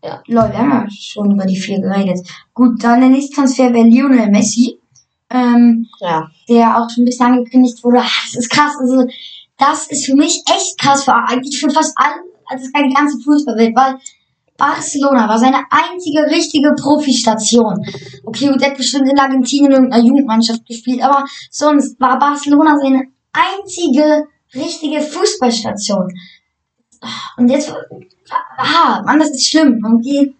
Ja. 0.02 0.22
Leute, 0.26 0.52
wir 0.52 0.58
haben 0.58 0.70
ja 0.70 0.86
schon 0.90 1.32
über 1.32 1.44
die 1.44 1.56
vier 1.58 1.80
geredet. 1.80 2.26
Gut, 2.54 2.82
dann 2.82 3.00
der 3.00 3.10
nächste 3.10 3.34
Transfer 3.36 3.72
wäre 3.72 3.86
Lionel 3.86 4.30
Messi. 4.30 4.78
ähm, 5.30 5.86
Ja. 6.00 6.30
der 6.48 6.78
auch 6.78 6.88
schon 6.88 7.02
ein 7.02 7.06
bisschen 7.06 7.26
angekündigt 7.26 7.82
wurde. 7.84 7.98
Ah, 8.00 8.08
Das 8.26 8.36
ist 8.36 8.48
krass. 8.50 8.72
Also, 8.80 9.06
das 9.58 9.88
ist 9.88 10.06
für 10.06 10.14
mich 10.14 10.42
echt 10.46 10.78
krass, 10.80 11.04
für 11.04 11.14
eigentlich 11.14 11.58
für 11.60 11.68
fast 11.68 11.92
alle, 11.96 12.22
also 12.46 12.64
die 12.72 12.94
ganze 12.94 13.18
Fußballwelt, 13.18 13.76
weil 13.76 13.98
Barcelona 14.58 15.28
war 15.28 15.38
seine 15.38 15.64
einzige 15.70 16.26
richtige 16.26 16.74
Profistation. 16.74 17.86
Okay, 18.24 18.48
gut, 18.48 18.60
der 18.60 18.70
hat 18.70 18.76
bestimmt 18.76 19.08
in 19.08 19.18
Argentinien 19.18 19.70
in 19.70 19.76
irgendeiner 19.76 20.04
Jugendmannschaft 20.04 20.66
gespielt, 20.66 21.02
aber 21.02 21.24
sonst 21.50 21.98
war 22.00 22.18
Barcelona 22.18 22.76
seine 22.78 23.04
einzige 23.32 24.26
richtige 24.54 25.00
Fußballstation. 25.00 26.12
Und 27.36 27.48
jetzt, 27.48 27.72
ah, 28.58 29.02
Mann, 29.06 29.20
das 29.20 29.30
ist 29.30 29.48
schlimm. 29.48 29.80
Irgendwie. 29.82 30.34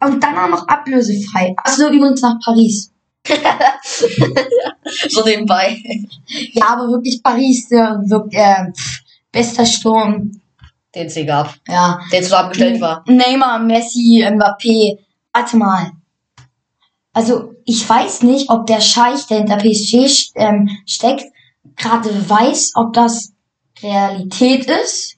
Und 0.00 0.22
dann 0.22 0.38
auch 0.38 0.48
noch 0.48 0.66
ablösefrei. 0.66 1.54
Also 1.58 1.90
übrigens 1.90 2.22
nach 2.22 2.40
Paris. 2.44 2.90
So 5.10 5.22
nebenbei. 5.22 5.78
Ja, 6.52 6.68
aber 6.68 6.88
wirklich 6.88 7.22
Paris, 7.22 7.68
der 7.68 8.00
wirklich, 8.06 8.40
äh, 8.40 8.72
pff, 8.72 9.00
bester 9.30 9.66
Sturm. 9.66 10.40
Den 10.94 11.06
es 11.06 11.26
gab. 11.26 11.54
Ja. 11.68 12.00
Der 12.12 12.22
zusammengestellt 12.22 12.80
war. 12.80 13.04
Neymar, 13.06 13.58
Messi, 13.58 14.24
Mbappé. 14.24 14.98
Warte 15.32 15.56
mal. 15.56 15.92
Also, 17.12 17.54
ich 17.64 17.88
weiß 17.88 18.22
nicht, 18.22 18.48
ob 18.50 18.66
der 18.66 18.80
Scheich, 18.80 19.26
der 19.26 19.38
hinter 19.38 19.56
PSG 19.56 20.32
ähm, 20.36 20.68
steckt, 20.86 21.24
gerade 21.76 22.10
weiß, 22.28 22.72
ob 22.76 22.92
das 22.92 23.32
Realität 23.82 24.66
ist 24.66 25.16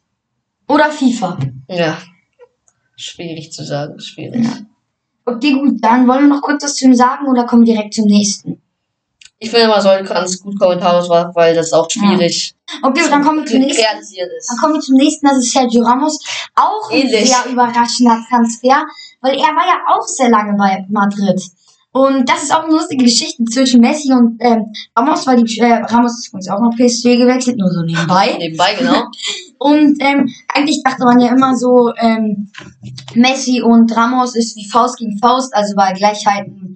oder 0.69 0.91
FIFA. 0.91 1.39
Ja. 1.69 1.99
Schwierig 2.97 3.53
zu 3.53 3.65
sagen. 3.65 3.99
Schwierig. 4.01 4.47
Okay, 5.25 5.53
gut, 5.53 5.83
dann 5.83 6.09
wollen 6.09 6.29
wir 6.29 6.35
noch 6.35 6.43
kurz 6.43 6.65
was 6.65 6.75
zu 6.75 6.87
ihm 6.87 6.95
sagen 6.95 7.27
oder 7.29 7.45
kommen 7.45 7.65
wir 7.65 7.75
direkt 7.75 7.95
zum 7.95 8.07
nächsten? 8.07 8.60
Ich 9.43 9.51
finde, 9.51 9.69
man 9.69 9.81
soll 9.81 10.03
ganz 10.05 10.39
gut 10.39 10.59
Kommentare 10.59 11.07
machen, 11.09 11.33
weil 11.35 11.55
das 11.55 11.73
auch 11.73 11.91
schwierig 11.91 12.55
Okay, 12.83 13.03
dann 13.11 13.25
kommen 13.25 13.41
wir 13.41 13.47
zum 13.47 13.61
nächsten. 13.61 13.83
Dann 13.83 14.59
kommen 14.59 14.75
wir 14.75 14.81
zum 14.81 14.97
nächsten, 14.97 15.27
das 15.27 15.39
ist 15.39 15.53
Sergio 15.53 15.83
Ramos. 15.83 16.19
Auch 16.55 16.91
ein 16.91 17.01
Ähnlich. 17.01 17.29
sehr 17.29 17.51
überraschender 17.51 18.23
Transfer, 18.29 18.85
weil 19.21 19.35
er 19.35 19.49
war 19.49 19.67
ja 19.67 19.81
auch 19.89 20.07
sehr 20.07 20.31
lange 20.31 20.57
bei 20.57 20.85
Madrid. 20.89 21.43
Und 21.93 22.29
das 22.29 22.45
ist 22.45 22.55
auch 22.55 22.63
eine 22.63 22.73
lustige 22.73 23.03
Geschichte 23.03 23.43
zwischen 23.47 23.81
Messi 23.81 24.13
und 24.13 24.37
ähm, 24.41 24.73
Ramos, 24.97 25.27
weil 25.27 25.43
die 25.43 25.59
äh, 25.59 25.83
Ramos 25.83 26.19
ist 26.19 26.29
übrigens 26.29 26.49
auch 26.49 26.61
nach 26.61 26.77
PSG 26.77 27.17
gewechselt, 27.17 27.59
nur 27.59 27.69
so 27.69 27.83
nebenbei. 27.83 28.37
Nebenbei, 28.39 28.75
genau. 28.79 29.05
Und 29.59 29.99
ähm, 30.01 30.27
eigentlich 30.49 30.83
dachte 30.83 31.05
man 31.05 31.21
ja 31.21 31.35
immer 31.35 31.55
so, 31.55 31.93
ähm, 31.99 32.51
Messi 33.15 33.61
und 33.61 33.95
Ramos 33.95 34.35
ist 34.35 34.57
wie 34.57 34.67
Faust 34.67 34.97
gegen 34.97 35.19
Faust, 35.19 35.55
also 35.55 35.77
weil 35.77 35.93
Gleichheiten 35.93 36.70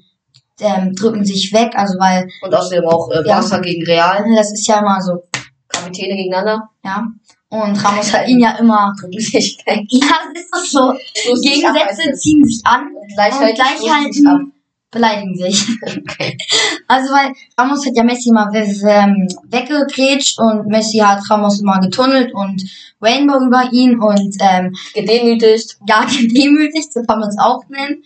ähm, 0.60 0.94
drücken 0.94 1.24
sich 1.24 1.52
weg, 1.52 1.72
also 1.74 1.98
weil 1.98 2.28
Und 2.42 2.54
außerdem 2.54 2.84
auch 2.86 3.10
äh, 3.10 3.26
Ja. 3.26 3.40
Barca 3.40 3.58
gegen 3.58 3.84
Real. 3.84 4.24
das 4.36 4.52
ist 4.52 4.66
ja 4.66 4.80
immer 4.80 5.00
so, 5.00 5.24
Kapitäne 5.68 6.16
gegeneinander. 6.16 6.68
ja. 6.84 7.06
Und 7.50 7.84
Ramos 7.84 8.12
hat 8.12 8.26
ihn 8.26 8.40
ja 8.40 8.56
immer, 8.58 8.92
Drücken 9.00 9.20
sich 9.20 9.58
weg. 9.64 9.84
ja, 9.88 10.08
das 10.32 10.42
ist 10.42 10.52
doch 10.52 10.64
so. 10.64 10.88
Ab, 10.90 10.96
Gegensätze 11.40 12.12
ziehen 12.14 12.44
sich 12.44 12.60
an 12.64 12.88
Und 13.16 13.40
und 13.40 13.56
sich 13.56 13.60
ab. 13.60 13.78
Gleichheiten 13.78 14.52
beleidigen 14.90 15.36
sich. 15.36 15.66
Okay. 15.82 16.36
Also 16.86 17.10
weil 17.14 17.32
Ramos 17.58 17.86
hat 17.86 17.96
ja 17.96 18.04
Messi 18.04 18.30
mal 18.30 18.50
ähm, 18.82 19.26
weggegrätscht 19.48 20.38
und 20.38 20.66
Messi 20.66 20.98
hat 20.98 21.22
Ramos 21.30 21.60
immer 21.60 21.80
getunnelt 21.80 22.34
und 22.34 22.62
Rainbow 23.00 23.42
über 23.46 23.72
ihn 23.72 23.98
und 23.98 24.36
ähm, 24.40 24.74
Gedemütigt. 24.92 25.78
ja, 25.88 26.04
gedemütigt, 26.20 26.92
so 26.92 27.02
kann 27.04 27.20
man 27.20 27.30
es 27.30 27.38
auch 27.38 27.62
nennen. 27.70 28.02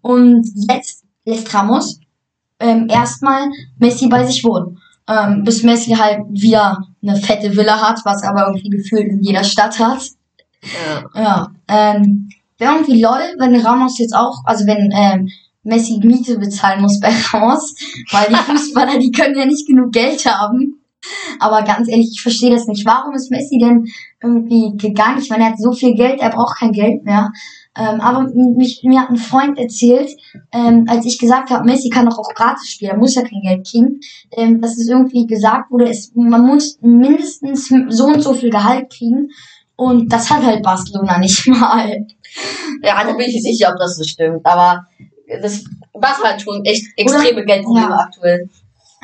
Und 0.00 0.46
jetzt 0.70 0.99
lässt 1.30 1.52
Ramos 1.54 2.00
ähm, 2.60 2.86
erstmal 2.88 3.48
Messi 3.78 4.08
bei 4.08 4.24
sich 4.24 4.44
wohnen. 4.44 4.78
Ähm, 5.08 5.42
bis 5.44 5.62
Messi 5.62 5.92
halt 5.92 6.20
wieder 6.30 6.78
eine 7.02 7.16
fette 7.16 7.56
Villa 7.56 7.80
hat, 7.80 8.00
was 8.04 8.22
er 8.22 8.30
aber 8.30 8.46
irgendwie 8.48 8.68
gefühlt 8.68 9.08
in 9.08 9.22
jeder 9.22 9.42
Stadt 9.42 9.78
hat. 9.78 10.02
Ja. 10.62 11.22
Ja, 11.22 11.48
ähm, 11.68 12.28
wäre 12.58 12.74
irgendwie 12.74 13.00
lol, 13.00 13.34
wenn 13.38 13.56
Ramos 13.56 13.98
jetzt 13.98 14.14
auch, 14.14 14.42
also 14.44 14.66
wenn 14.66 14.90
ähm, 14.92 15.28
Messi 15.62 15.98
Miete 16.02 16.38
bezahlen 16.38 16.82
muss 16.82 17.00
bei 17.00 17.08
Ramos, 17.32 17.74
weil 18.12 18.28
die 18.28 18.34
Fußballer, 18.34 18.98
die 18.98 19.10
können 19.10 19.38
ja 19.38 19.46
nicht 19.46 19.66
genug 19.66 19.92
Geld 19.92 20.24
haben. 20.26 20.76
Aber 21.38 21.62
ganz 21.62 21.88
ehrlich, 21.88 22.10
ich 22.12 22.20
verstehe 22.20 22.50
das 22.50 22.66
nicht. 22.66 22.84
Warum 22.84 23.14
ist 23.14 23.30
Messi 23.30 23.58
denn 23.58 23.86
irgendwie 24.22 24.76
gegangen? 24.76 25.18
Ich 25.18 25.30
meine, 25.30 25.44
er 25.44 25.50
hat 25.50 25.58
so 25.58 25.72
viel 25.72 25.94
Geld, 25.94 26.20
er 26.20 26.30
braucht 26.30 26.58
kein 26.58 26.72
Geld 26.72 27.04
mehr. 27.04 27.32
Ähm, 27.76 28.00
aber 28.00 28.28
mich, 28.34 28.82
mir 28.82 29.00
hat 29.00 29.10
ein 29.10 29.16
Freund 29.16 29.56
erzählt, 29.58 30.10
ähm, 30.52 30.86
als 30.88 31.06
ich 31.06 31.18
gesagt 31.18 31.50
habe, 31.50 31.64
Messi 31.64 31.88
kann 31.88 32.06
doch 32.06 32.18
auch 32.18 32.34
gratis 32.34 32.70
spielen, 32.70 32.90
er 32.92 32.96
muss 32.96 33.14
ja 33.14 33.22
kein 33.22 33.42
Geld 33.42 33.66
kriegen, 33.66 34.00
ähm, 34.32 34.60
dass 34.60 34.76
es 34.76 34.88
irgendwie 34.88 35.26
gesagt 35.26 35.70
wurde, 35.70 35.88
es, 35.88 36.12
man 36.14 36.44
muss 36.44 36.78
mindestens 36.80 37.72
so 37.88 38.06
und 38.06 38.22
so 38.22 38.34
viel 38.34 38.50
Gehalt 38.50 38.90
kriegen. 38.90 39.28
Und 39.76 40.12
das 40.12 40.28
hat 40.28 40.44
halt 40.44 40.62
Barcelona 40.62 41.18
nicht 41.20 41.46
mal. 41.46 42.06
ja, 42.82 43.04
da 43.04 43.12
bin 43.12 43.28
ich 43.28 43.34
nicht 43.34 43.44
sicher, 43.44 43.70
ob 43.72 43.78
das 43.78 43.96
so 43.96 44.04
stimmt. 44.04 44.44
Aber 44.44 44.86
das 45.40 45.64
war 45.94 46.18
halt 46.22 46.42
schon 46.42 46.64
echt 46.64 46.86
extreme 46.96 47.44
Geldprobleme 47.44 47.90
ja. 47.90 47.98
aktuell. 47.98 48.48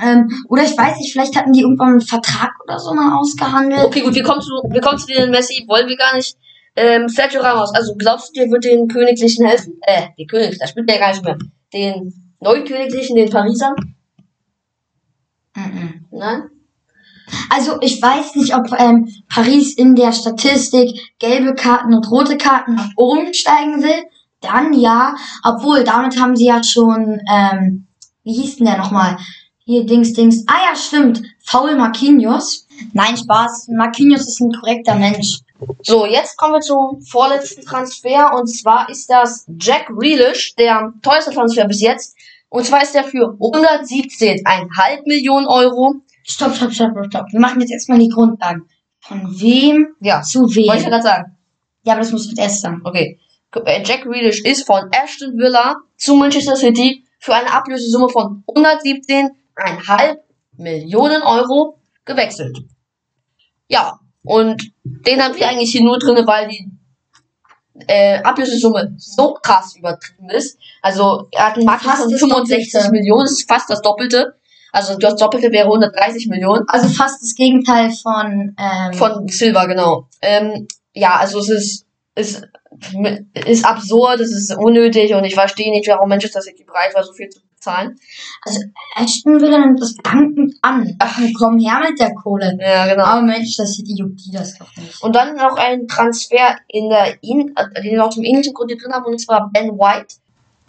Ähm, 0.03 0.29
oder 0.49 0.65
ich 0.65 0.77
weiß 0.77 0.99
nicht, 0.99 1.13
vielleicht 1.13 1.37
hatten 1.37 1.53
die 1.53 1.61
irgendwann 1.61 1.93
einen 1.93 2.01
Vertrag 2.01 2.51
oder 2.65 2.79
so 2.79 2.93
mal 2.93 3.17
ausgehandelt. 3.17 3.87
Okay, 3.87 4.03
gut, 4.03 4.15
wir 4.15 4.23
kommen 4.23 4.43
zu, 4.43 4.51
wir 4.69 4.81
kommen 4.81 4.99
zu 4.99 5.07
den 5.07 5.31
Messi, 5.31 5.65
wollen 5.67 5.89
wir 5.89 5.97
gar 5.97 6.15
nicht. 6.17 6.37
Ähm, 6.77 7.09
Sergio 7.09 7.41
Ramos, 7.41 7.75
also 7.75 7.95
glaubst 7.97 8.29
du, 8.29 8.41
der 8.41 8.51
wird 8.51 8.65
den 8.65 8.87
Königlichen 8.89 9.47
helfen? 9.47 9.79
Äh, 9.83 10.09
die 10.19 10.27
König, 10.27 10.59
da 10.59 10.67
spielt 10.67 10.89
der 10.89 10.99
gar 10.99 11.11
nicht 11.11 11.25
mehr. 11.25 11.39
Den 11.73 12.13
neuen 12.41 12.65
Königlichen, 12.65 13.17
den 13.17 13.31
Parisern? 13.31 13.75
Mhm. 15.55 16.05
Nein? 16.11 16.51
Also 17.51 17.79
ich 17.81 18.01
weiß 18.01 18.37
nicht, 18.37 18.55
ob 18.55 18.69
ähm, 18.79 19.09
Paris 19.29 19.75
in 19.75 19.95
der 19.95 20.13
Statistik 20.13 21.01
gelbe 21.19 21.55
Karten 21.55 21.95
und 21.95 22.11
rote 22.11 22.37
Karten 22.37 22.77
nach 22.77 22.91
oben 22.97 23.35
steigen 23.35 23.83
will. 23.83 24.05
Dann 24.41 24.73
ja, 24.75 25.17
obwohl 25.43 25.83
damit 25.83 26.21
haben 26.21 26.37
sie 26.37 26.47
ja 26.47 26.63
schon, 26.63 27.21
ähm, 27.33 27.87
wie 28.23 28.35
hieß 28.35 28.57
denn 28.57 28.67
der 28.67 28.79
nochmal? 28.79 29.17
Hier, 29.65 29.85
Dings, 29.85 30.13
Dings. 30.13 30.45
Ah 30.47 30.69
ja, 30.69 30.77
stimmt. 30.77 31.23
Faul 31.43 31.75
Marquinhos. 31.75 32.66
Nein, 32.93 33.17
Spaß. 33.17 33.69
Marquinhos 33.69 34.27
ist 34.27 34.41
ein 34.41 34.53
korrekter 34.53 34.95
Mensch. 34.95 35.39
So, 35.83 36.07
jetzt 36.07 36.37
kommen 36.37 36.55
wir 36.55 36.61
zum 36.61 37.01
vorletzten 37.03 37.63
Transfer 37.65 38.35
und 38.35 38.47
zwar 38.47 38.89
ist 38.91 39.09
das 39.09 39.47
Jack 39.59 39.87
Grealish, 39.89 40.55
der 40.57 40.93
teuerste 41.03 41.33
Transfer 41.33 41.65
bis 41.67 41.81
jetzt. 41.81 42.17
Und 42.49 42.65
zwar 42.65 42.83
ist 42.83 42.95
er 42.95 43.05
für 43.05 43.37
117,5 43.41 45.07
Millionen 45.07 45.47
Euro. 45.47 45.95
Stopp, 46.23 46.55
stopp, 46.55 46.73
stopp, 46.73 46.91
stopp, 46.93 47.07
stopp. 47.07 47.33
Wir 47.33 47.41
machen 47.41 47.61
jetzt 47.61 47.71
erstmal 47.73 47.99
die 47.99 48.09
Grundlagen. 48.09 48.67
Von 49.01 49.23
wem 49.41 49.95
Ja, 50.01 50.23
zu 50.23 50.43
wollte 50.43 50.61
ich 50.61 50.67
ja 50.67 50.75
wem? 50.75 50.85
gerade 50.91 51.03
sagen. 51.03 51.37
Ja, 51.85 51.93
aber 51.93 52.03
das 52.03 52.13
muss 52.13 52.29
mit 52.29 52.39
erst 52.39 52.61
sagen. 52.63 52.81
Okay. 52.85 53.19
Äh, 53.65 53.83
Jack 53.85 54.03
Grealish 54.03 54.43
ist 54.43 54.67
von 54.67 54.91
Aston 54.93 55.37
Villa 55.39 55.77
zu 55.97 56.15
Manchester 56.17 56.57
City 56.57 57.05
für 57.21 57.35
eine 57.35 57.51
Ablösesumme 57.53 58.09
von 58.09 58.45
117,5 58.49 60.19
Millionen 60.59 61.23
Euro 61.23 61.79
gewechselt. 62.07 62.59
Ja, 63.69 63.99
und 64.23 64.73
den 64.83 65.23
haben 65.23 65.37
wir 65.37 65.49
eigentlich 65.49 65.73
hier 65.73 65.85
nur 65.85 65.99
drinne, 65.99 66.27
weil 66.27 66.49
die 66.49 66.71
äh, 67.87 68.19
Ablösesumme 68.23 68.95
so 68.97 69.35
krass 69.35 69.77
übertrieben 69.77 70.31
ist. 70.31 70.59
Also 70.83 71.29
er 71.33 71.49
hat 71.49 71.57
einen 71.57 71.67
Markt 71.67 71.85
von 71.85 72.11
das 72.11 72.21
65 72.21 72.73
Doppelte. 72.73 72.91
Millionen, 72.93 73.25
das 73.25 73.33
ist 73.33 73.49
fast 73.49 73.69
das 73.69 73.83
Doppelte. 73.83 74.35
Also 74.73 74.97
das 74.97 75.17
Doppelte 75.17 75.51
wäre 75.53 75.65
130 75.65 76.29
Millionen. 76.29 76.65
Also 76.69 76.89
fast 76.89 77.23
das 77.23 77.35
Gegenteil 77.35 77.91
von, 77.91 78.57
ähm, 78.59 78.93
Von 78.95 79.29
Silva, 79.29 79.67
genau. 79.67 80.09
Ähm, 80.23 80.67
ja, 80.93 81.17
also 81.17 81.39
es 81.41 81.51
ist, 81.51 81.87
ist, 82.15 82.49
ist 83.47 83.65
absurd, 83.65 84.21
es 84.21 84.33
ist 84.33 84.57
unnötig 84.57 85.15
und 85.15 85.25
ich 85.25 85.35
verstehe 85.35 85.71
nicht, 85.71 85.89
warum 85.89 86.09
Manchester 86.09 86.41
City 86.41 86.65
bereit 86.65 86.95
war, 86.95 87.05
so 87.05 87.13
viel 87.13 87.29
zu 87.29 87.41
bezahlen. 87.67 87.99
Aston 88.95 89.41
Villa 89.41 89.59
nimmt 89.59 89.81
das 89.81 89.95
dankend 89.97 90.55
an. 90.63 90.97
Ach, 90.99 91.19
komm 91.39 91.59
her 91.59 91.81
mit 91.89 91.99
der 91.99 92.15
Kohle. 92.15 92.57
Ja, 92.61 92.87
genau. 92.87 93.05
Aber 93.05 93.23
Mensch, 93.23 93.57
das 93.57 93.75
City 93.75 93.95
juckt 93.97 94.21
die 94.25 94.33
das 94.33 94.59
doch 94.59 94.75
nicht. 94.77 95.03
Und 95.03 95.15
dann 95.15 95.35
noch 95.37 95.57
ein 95.57 95.87
Transfer 95.87 96.57
in 96.69 96.89
der 96.89 97.23
in, 97.23 97.55
den 97.55 97.93
wir 97.93 98.05
auch 98.05 98.11
zum 98.11 98.25
ähnlichen 98.25 98.55
Grund 98.55 98.71
hier 98.71 98.81
drin 98.81 98.93
haben, 98.93 99.07
und 99.07 99.21
zwar 99.21 99.51
Ben 99.53 99.71
White, 99.79 100.17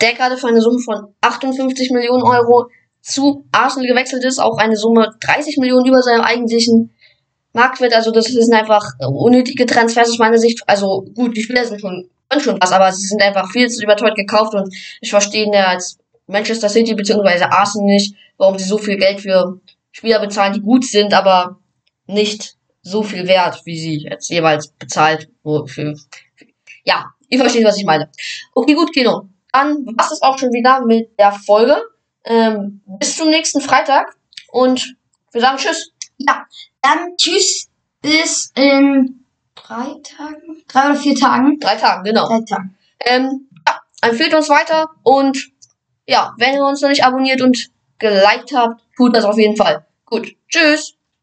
der 0.01 0.13
gerade 0.13 0.37
für 0.37 0.47
eine 0.47 0.61
Summe 0.61 0.79
von 0.79 1.13
58 1.21 1.91
Millionen 1.91 2.23
Euro 2.23 2.67
zu 3.01 3.45
Arsenal 3.51 3.87
gewechselt 3.87 4.23
ist, 4.25 4.39
auch 4.39 4.57
eine 4.57 4.75
Summe 4.75 5.13
30 5.21 5.57
Millionen 5.57 5.85
über 5.85 6.01
seinem 6.01 6.21
eigentlichen 6.21 6.91
Marktwert. 7.53 7.95
Also 7.95 8.11
das 8.11 8.25
sind 8.25 8.53
einfach 8.53 8.83
unnötige 8.99 9.65
Transfers 9.65 10.09
aus 10.09 10.19
meiner 10.19 10.37
Sicht. 10.37 10.61
Also 10.67 11.05
gut, 11.15 11.35
die 11.35 11.41
Spieler 11.41 11.65
sind 11.65 11.79
schon, 11.79 12.09
schon 12.39 12.59
was, 12.59 12.71
aber 12.71 12.91
sie 12.91 13.07
sind 13.07 13.21
einfach 13.21 13.49
viel 13.49 13.69
zu 13.69 13.81
überteuert 13.81 14.17
gekauft 14.17 14.53
und 14.53 14.73
ich 14.99 15.09
verstehe 15.09 15.45
ihn 15.45 15.53
ja 15.53 15.67
als 15.67 15.97
Manchester 16.27 16.69
City 16.69 16.93
bzw. 16.93 17.43
Arsenal 17.43 17.87
nicht, 17.87 18.15
warum 18.37 18.57
sie 18.57 18.65
so 18.65 18.77
viel 18.77 18.97
Geld 18.97 19.21
für 19.21 19.59
Spieler 19.91 20.19
bezahlen, 20.19 20.53
die 20.53 20.61
gut 20.61 20.85
sind, 20.85 21.13
aber 21.13 21.59
nicht 22.05 22.55
so 22.81 23.03
viel 23.03 23.27
wert, 23.27 23.61
wie 23.65 23.77
sie 23.77 24.07
jetzt 24.09 24.29
jeweils 24.29 24.67
bezahlt 24.69 25.29
für, 25.43 25.95
ja, 26.85 27.05
ihr 27.29 27.39
versteht, 27.39 27.65
was 27.65 27.77
ich 27.77 27.85
meine. 27.85 28.09
Okay, 28.53 28.75
gut, 28.75 28.93
Kino. 28.93 29.27
Dann 29.51 29.85
war's 29.97 30.09
das 30.09 30.21
auch 30.21 30.37
schon 30.37 30.53
wieder 30.53 30.85
mit 30.85 31.17
der 31.19 31.31
Folge. 31.31 31.81
ähm, 32.27 32.81
bis 32.85 33.15
zum 33.17 33.29
nächsten 33.29 33.61
Freitag 33.61 34.15
und 34.51 34.95
wir 35.31 35.41
sagen 35.41 35.57
Tschüss. 35.57 35.91
Dann 36.81 37.15
tschüss, 37.17 37.69
bis 38.01 38.51
in 38.55 39.25
drei 39.55 39.95
Tagen, 40.03 40.63
drei 40.67 40.89
oder 40.89 40.95
vier 40.95 41.15
Tagen. 41.15 41.59
Drei 41.59 41.75
Tagen, 41.75 42.03
genau. 42.03 42.27
Drei 42.27 42.41
Tagen. 42.41 42.77
Ähm, 43.05 43.49
ja, 43.67 43.81
empfehlt 44.01 44.33
uns 44.33 44.49
weiter 44.49 44.89
und 45.03 45.51
ja, 46.07 46.33
wenn 46.37 46.55
ihr 46.55 46.65
uns 46.65 46.81
noch 46.81 46.89
nicht 46.89 47.03
abonniert 47.03 47.41
und 47.41 47.69
geliked 47.99 48.53
habt, 48.53 48.81
tut 48.95 49.15
das 49.15 49.25
auf 49.25 49.37
jeden 49.37 49.55
Fall. 49.55 49.85
Gut, 50.05 50.35
tschüss. 50.49 50.96